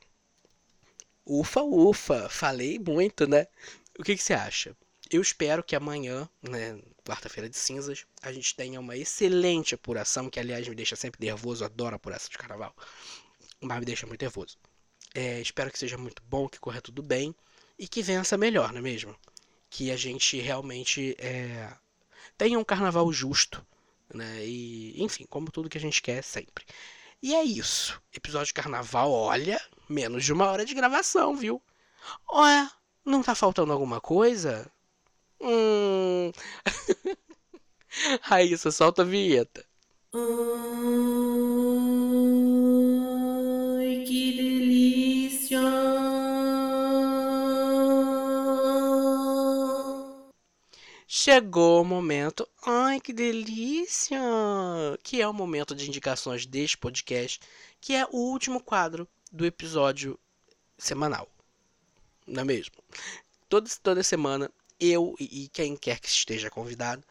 [1.26, 3.48] Ufa, ufa, falei muito, né?
[4.00, 4.76] O que, que você acha?
[5.10, 10.40] Eu espero que amanhã, né, quarta-feira de cinzas, a gente tenha uma excelente apuração, que
[10.40, 12.76] aliás me deixa sempre nervoso, adoro apuração de carnaval,
[13.62, 14.58] mas me deixa muito nervoso.
[15.16, 17.36] É, espero que seja muito bom, que corra tudo bem.
[17.80, 19.16] e que vença melhor, não é mesmo?
[19.70, 21.74] Que a gente realmente é,
[22.38, 23.66] tenha um carnaval justo,
[24.14, 24.46] né?
[24.46, 26.66] E, enfim, como tudo que a gente quer sempre.
[27.22, 28.01] E é isso.
[28.13, 29.59] Episódio de carnaval, olha,
[29.89, 31.61] menos de uma hora de gravação, viu?
[32.28, 32.70] Olha,
[33.03, 34.72] não tá faltando alguma coisa?
[35.41, 36.32] Hum.
[38.22, 39.66] Raíssa, solta a vinheta.
[40.13, 40.22] Ai,
[44.05, 45.59] que delícia!
[51.26, 52.48] Chegou o momento.
[52.64, 54.22] Ai, que delícia!
[55.02, 57.40] Que é o momento de indicações deste podcast,
[57.82, 60.20] que é o último quadro do episódio
[60.78, 61.28] semanal.
[62.28, 62.76] Não é mesmo?
[63.50, 67.04] Toda, toda semana, eu e quem quer que esteja convidado,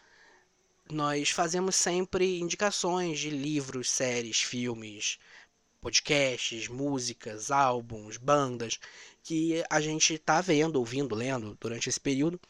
[0.88, 5.18] nós fazemos sempre indicações de livros, séries, filmes,
[5.80, 8.78] podcasts, músicas, álbuns, bandas
[9.24, 12.40] que a gente está vendo, ouvindo, lendo durante esse período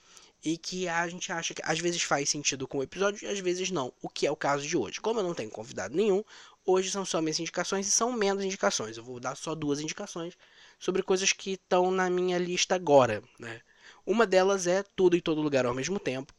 [0.45, 3.39] e que a gente acha que às vezes faz sentido com o episódio e às
[3.39, 5.01] vezes não, o que é o caso de hoje.
[5.01, 6.23] Como eu não tenho convidado nenhum,
[6.67, 8.99] hoje são só minhas indicações e são menos indicações.
[8.99, 10.37] Eu vou dar só duas indicações
[10.79, 13.63] sobre coisas que estão na minha lista agora, né?
[14.05, 16.35] Uma delas é Tudo em Todo Lugar ao mesmo tempo,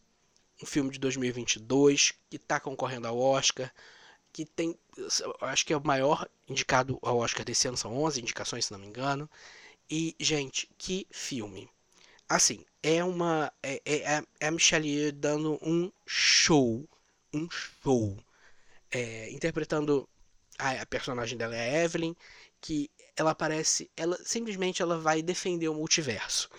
[0.61, 3.73] um filme de 2022 que está concorrendo ao Oscar,
[4.31, 4.77] que tem,
[5.41, 8.79] acho que é o maior indicado ao Oscar desse ano, são 11 indicações, se não
[8.79, 9.29] me engano.
[9.89, 11.69] E, gente, que filme!
[12.27, 13.51] Assim, é uma.
[13.61, 16.87] É, é, é, é a Michelle dando um show.
[17.33, 18.17] Um show.
[18.91, 20.07] É, interpretando.
[20.57, 22.15] A, a, personagem dela é a Evelyn,
[22.61, 23.89] que ela parece.
[23.95, 26.49] Ela simplesmente ela vai defender o multiverso.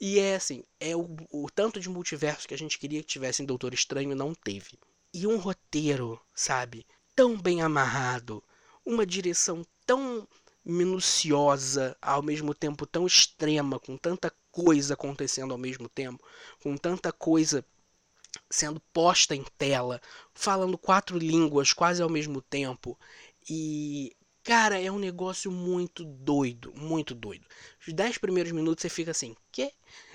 [0.00, 3.42] E é assim, é o, o tanto de multiverso que a gente queria que tivesse
[3.42, 4.78] em Doutor Estranho não teve.
[5.14, 8.44] E um roteiro, sabe, tão bem amarrado,
[8.84, 10.28] uma direção tão
[10.62, 16.24] minuciosa, ao mesmo tempo tão extrema, com tanta coisa acontecendo ao mesmo tempo,
[16.62, 17.62] com tanta coisa
[18.48, 20.00] sendo posta em tela,
[20.32, 22.98] falando quatro línguas quase ao mesmo tempo.
[23.50, 27.44] E, cara, é um negócio muito doido, muito doido.
[27.86, 29.72] Os dez primeiros minutos você fica assim, quê?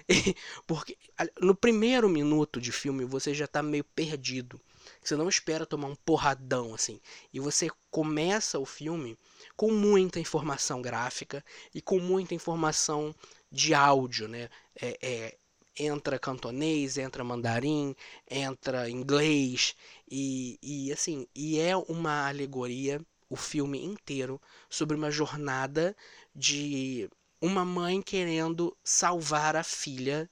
[0.66, 0.98] Porque
[1.40, 4.60] no primeiro minuto de filme você já tá meio perdido.
[5.04, 7.00] Você não espera tomar um porradão assim.
[7.32, 9.16] E você começa o filme
[9.56, 13.14] com muita informação gráfica e com muita informação
[13.52, 14.50] de áudio, né?
[14.82, 15.38] É, é,
[15.78, 17.96] entra cantonês, entra mandarim,
[18.30, 19.76] entra inglês
[20.10, 25.96] e, e assim, e é uma alegoria o filme inteiro sobre uma jornada
[26.36, 27.10] de
[27.42, 30.30] uma mãe querendo salvar a filha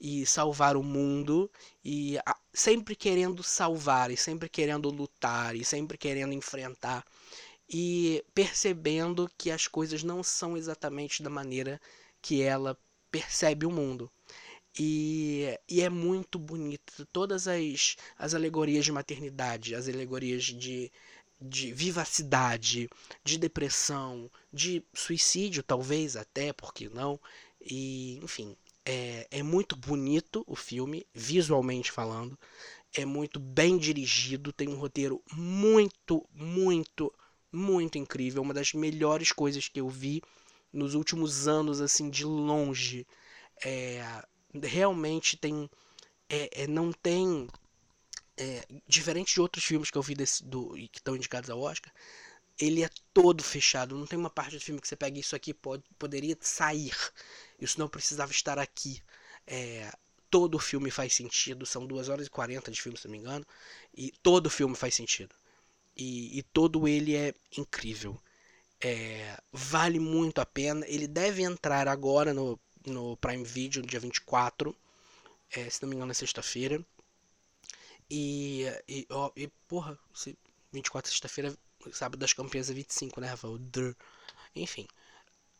[0.00, 1.50] e salvar o mundo
[1.84, 2.18] e
[2.52, 7.04] sempre querendo salvar e sempre querendo lutar e sempre querendo enfrentar
[7.68, 11.80] e percebendo que as coisas não são exatamente da maneira
[12.22, 12.78] que ela
[13.10, 14.10] percebe o mundo.
[14.78, 17.06] E, e, é muito bonito.
[17.12, 20.92] Todas as, as alegorias de maternidade, as alegorias de,
[21.40, 22.88] de vivacidade,
[23.24, 27.18] de depressão, de suicídio, talvez até, porque não?
[27.60, 32.38] E, enfim, é, é muito bonito o filme, visualmente falando.
[32.94, 37.12] É muito bem dirigido, tem um roteiro muito, muito,
[37.52, 38.42] muito incrível.
[38.42, 40.22] Uma das melhores coisas que eu vi
[40.72, 43.06] nos últimos anos, assim, de longe.
[43.64, 44.02] É,
[44.62, 45.68] realmente tem.
[46.28, 47.48] É, é, não tem.
[48.36, 51.92] É, diferente de outros filmes que eu vi desse, do, que estão indicados ao Oscar,
[52.58, 53.96] ele é todo fechado.
[53.96, 56.94] Não tem uma parte do filme que você pega isso aqui pode, poderia sair.
[57.60, 59.02] Isso não precisava estar aqui.
[59.46, 59.92] É,
[60.30, 61.66] todo filme faz sentido.
[61.66, 63.46] São 2 horas e 40 de filme, se não me engano.
[63.94, 65.34] E todo filme faz sentido.
[65.96, 68.18] E, e todo ele é incrível.
[68.82, 70.86] É, vale muito a pena.
[70.88, 74.74] Ele deve entrar agora no, no Prime Video, dia 24.
[75.50, 76.84] É, se não me engano, é sexta-feira.
[78.10, 79.98] E, e, ó, e, porra,
[80.72, 81.56] 24 sexta-feira,
[81.92, 83.58] sábado das campeãs é 25, né, Rafael?
[84.56, 84.88] Enfim,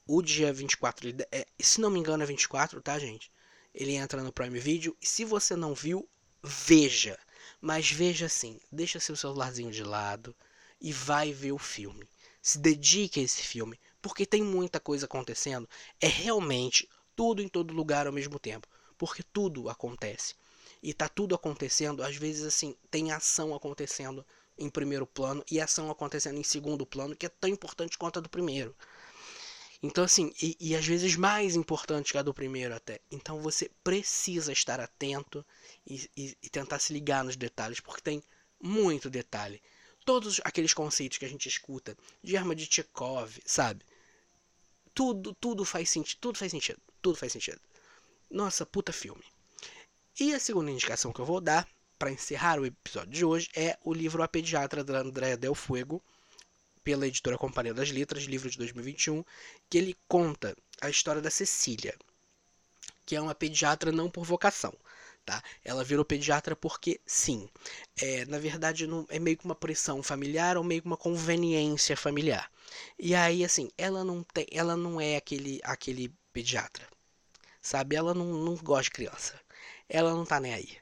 [0.06, 3.30] o dia 24, ele, é, se não me engano, é 24, tá, gente?
[3.74, 4.96] Ele entra no Prime Video.
[5.00, 6.08] E se você não viu,
[6.42, 7.18] veja.
[7.60, 10.34] Mas veja assim, deixa seu celularzinho de lado
[10.80, 12.08] e vai ver o filme
[12.42, 15.68] se dedique a esse filme, porque tem muita coisa acontecendo.
[16.00, 18.66] É realmente tudo em todo lugar ao mesmo tempo,
[18.96, 20.34] porque tudo acontece.
[20.82, 24.24] E tá tudo acontecendo, às vezes assim, tem ação acontecendo
[24.56, 28.22] em primeiro plano e ação acontecendo em segundo plano, que é tão importante quanto a
[28.22, 28.74] do primeiro.
[29.82, 33.00] Então, assim, e, e, às vezes mais importante que a do primeiro até.
[33.10, 35.44] Então você precisa estar atento
[35.86, 38.22] e, e, e tentar se ligar nos detalhes, porque tem
[38.62, 39.60] muito detalhe
[40.04, 43.84] todos aqueles conceitos que a gente escuta de arma de Chekhov, sabe?
[44.94, 47.60] Tudo, tudo faz sentido, tudo faz sentido, tudo faz sentido.
[48.30, 49.24] Nossa, puta filme.
[50.18, 51.66] E a segunda indicação que eu vou dar
[51.98, 56.02] para encerrar o episódio de hoje é o livro A Pediatra da Andrea Del Fuego,
[56.82, 59.24] pela editora Companhia das Letras, livro de 2021,
[59.68, 61.94] que ele conta a história da Cecília,
[63.04, 64.74] que é uma pediatra não por vocação.
[65.30, 65.44] Tá?
[65.64, 67.48] Ela virou pediatra porque sim.
[68.02, 71.96] É, na verdade, não, é meio que uma pressão familiar ou meio que uma conveniência
[71.96, 72.50] familiar.
[72.98, 76.84] E aí, assim, ela não tem, ela não é aquele, aquele pediatra.
[77.62, 77.94] Sabe?
[77.94, 79.40] Ela não, não gosta de criança.
[79.88, 80.76] Ela não tá nem aí.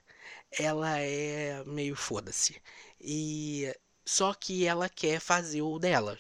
[0.51, 2.57] Ela é meio foda-se.
[2.99, 3.71] E
[4.07, 6.19] só que ela quer fazer o dela.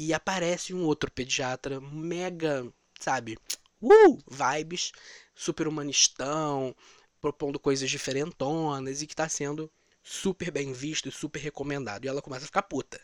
[0.00, 2.66] E aparece um outro pediatra mega,
[2.98, 3.38] sabe?
[3.80, 4.90] Uh, vibes,
[5.34, 6.74] super humanistão,
[7.22, 9.70] propondo coisas diferentonas e que tá sendo
[10.02, 12.04] super bem visto e super recomendado.
[12.04, 13.00] E ela começa a ficar puta.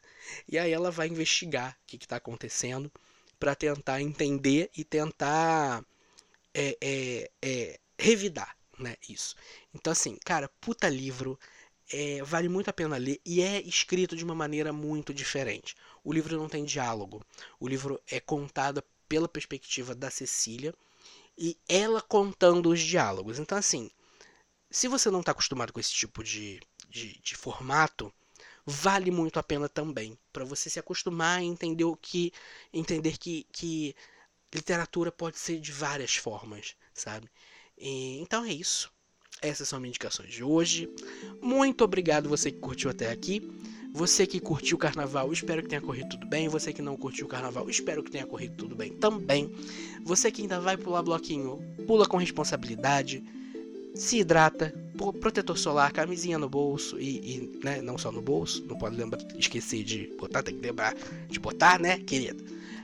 [0.48, 2.90] E aí ela vai investigar o que, que tá acontecendo
[3.38, 5.84] para tentar entender e tentar
[6.52, 9.36] é, é, é, revidar né, isso.
[9.72, 11.38] Então, assim, cara, puta livro.
[11.90, 15.74] É, vale muito a pena ler e é escrito de uma maneira muito diferente.
[16.04, 17.24] O livro não tem diálogo.
[17.58, 20.74] O livro é contado pela perspectiva da Cecília
[21.38, 23.38] e ela contando os diálogos.
[23.38, 23.90] Então, assim,
[24.70, 28.12] se você não está acostumado com esse tipo de, de, de formato,
[28.64, 32.32] vale muito a pena também para você se acostumar a entender o que
[32.72, 33.96] entender que, que
[34.54, 37.30] literatura pode ser de várias formas, sabe?
[37.76, 38.92] E, então é isso.
[39.40, 40.88] Essas são as minhas indicações de hoje.
[41.40, 43.40] Muito obrigado você que curtiu até aqui.
[43.94, 46.48] Você que curtiu o carnaval, espero que tenha corrido tudo bem.
[46.48, 49.50] Você que não curtiu o carnaval, espero que tenha corrido tudo bem também.
[50.02, 53.24] Você que ainda vai pular bloquinho, pula com responsabilidade.
[53.94, 54.72] Se hidrata,
[55.20, 59.20] protetor solar, camisinha no bolso e, e né, não só no bolso, não pode lembrar,
[59.36, 60.94] esquecer de botar, tem que lembrar
[61.28, 62.42] de botar, né, querida?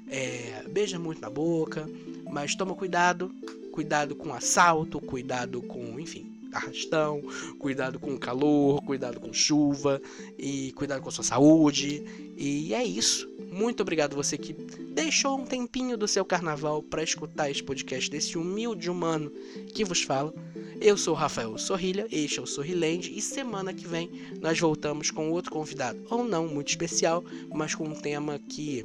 [0.09, 1.89] É, beija muito na boca,
[2.31, 3.35] mas toma cuidado,
[3.73, 7.21] cuidado com assalto, cuidado com, enfim, arrastão,
[7.59, 10.01] cuidado com calor, cuidado com chuva
[10.39, 12.03] e cuidado com a sua saúde.
[12.37, 13.29] E é isso.
[13.51, 18.37] Muito obrigado você que deixou um tempinho do seu carnaval para escutar esse podcast desse
[18.37, 19.31] humilde humano
[19.73, 20.35] que vos fala.
[20.81, 25.11] Eu sou o Rafael Sorrilha, este é o Sorriland e semana que vem nós voltamos
[25.11, 28.85] com outro convidado, ou não muito especial, mas com um tema que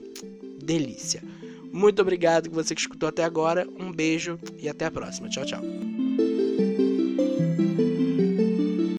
[0.64, 1.24] delícia.
[1.72, 3.68] Muito obrigado você que escutou até agora.
[3.80, 5.30] Um beijo e até a próxima.
[5.30, 5.99] Tchau, tchau.